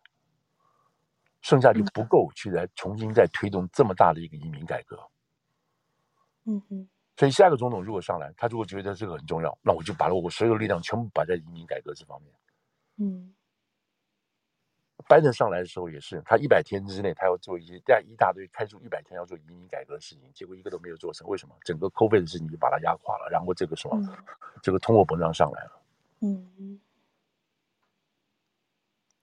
[1.41, 4.97] 剩下就不够去来重新再推动这么大的一个移民改革。
[6.45, 6.87] 嗯哼，
[7.17, 12.33] 所以下一个总统如果上来，他如果觉得这个很重要，那我就把我所有的力量全部摆在移民改革这方面。
[12.97, 13.33] 嗯，
[15.07, 21.27] 拜登上来的时候也是，他一百天之内他要做一些，大一大堆开出一百天要做移民改革的事情，结果一个都没有做成。
[21.27, 21.55] 为什么？
[21.65, 24.17] 整个 COVID 的事情就把他压垮了，然后这个什么，嗯、
[24.61, 25.81] 这个通货膨胀上来了。
[26.25, 26.79] 嗯，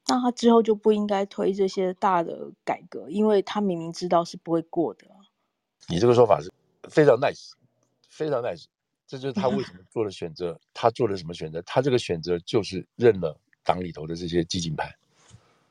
[0.07, 5.07] 那他之后就不应该推这些大的改革，因为他明明知道是不会过的。
[5.89, 6.53] 你这个说法是？
[6.89, 7.51] 非常 nice，
[8.09, 8.67] 非常 nice，
[9.07, 10.57] 这就是他为什么做的选择。
[10.73, 11.61] 他做了什么选择？
[11.63, 14.95] 他这个选择就是认了党里头的这些激进派。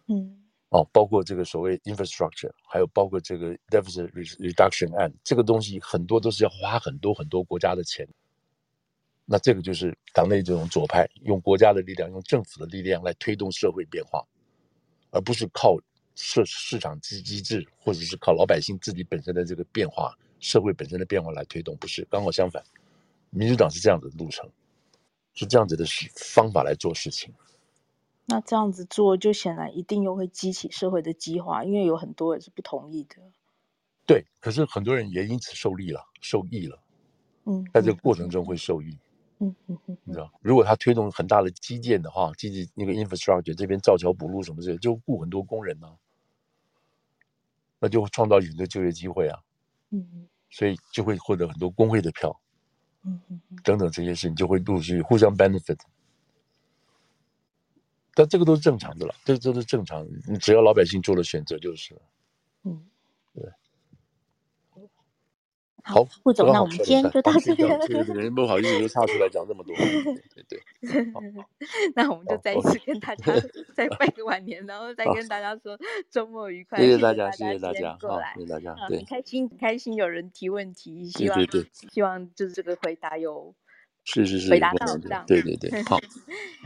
[0.07, 0.38] 嗯，
[0.69, 8.05] 哦，包括这个所谓 infrastructure，还有包括这个 deficit reduction 案，这个东西很多都是要花很多很多国家的钱。
[9.32, 14.21] 那这个就是党内这种左派用国家的力量、用政府的力量来推动社会变化，
[15.09, 15.77] 而不是靠
[16.15, 22.61] 市市场机机制，或者是靠老百姓自己本身的这个变化、社会本身的变化来推动，不是，刚好相反。
[23.29, 24.51] 民主党是这样子的路程，
[25.34, 25.86] 是这样子的
[26.36, 27.34] 方法来做事情。
[28.25, 33.15] 那这样子做，就显然一定又会激起社会的激化，因为有很多人是不同意的。
[34.05, 36.77] 对，可是很多人也因此受利了、受益了。
[37.45, 38.89] 嗯，在这个过程中会受益。
[38.91, 38.99] 嗯
[39.41, 45.97] 嗯嗯嗯，你知道，如果他推动很大的基建的话，基建那个 infrastructure 这边造桥补路什么之类，就雇很多工人呢、啊，
[47.79, 49.39] 那就会创造很多就业机会啊。
[49.89, 52.39] 嗯嗯，所以就会获得很多工会的票。
[53.03, 55.79] 嗯嗯嗯，等等这些事情就会陆续互相 benefit。
[58.13, 62.01] 但这个都是正常的了，这这都是正常，你只要老百姓做了选择就是了。
[62.65, 63.01] 嗯，对。
[65.84, 67.67] 好，顾总，那我们今天就到这边。
[67.67, 69.75] 了对对，不好意思，又插出来讲这么多。
[69.75, 70.59] 对对对。
[71.95, 73.34] 那我们就再一次跟大家
[73.75, 75.77] 再拜个晚年，然后再跟大家说
[76.09, 76.79] 周末愉快。
[76.79, 78.75] 谢谢大家，谢谢大家，好，谢谢大家。
[78.88, 81.39] 对，很开心，很开心有人提问题，希望
[81.91, 83.53] 希望就是这个回答有。
[84.04, 85.97] 是是是，回答到这样，对对对， 好，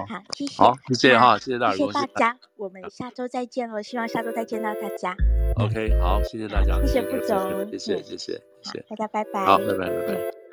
[0.07, 5.15] 好，谢谢，好，谢谢哈，谢谢大家，谢谢大家，我们下周再见了，希望下周再见到大家。
[5.57, 10.44] OK，好，谢谢大家，谢谢副总，谢谢谢谢谢谢，大家拜拜，好，拜拜拜拜。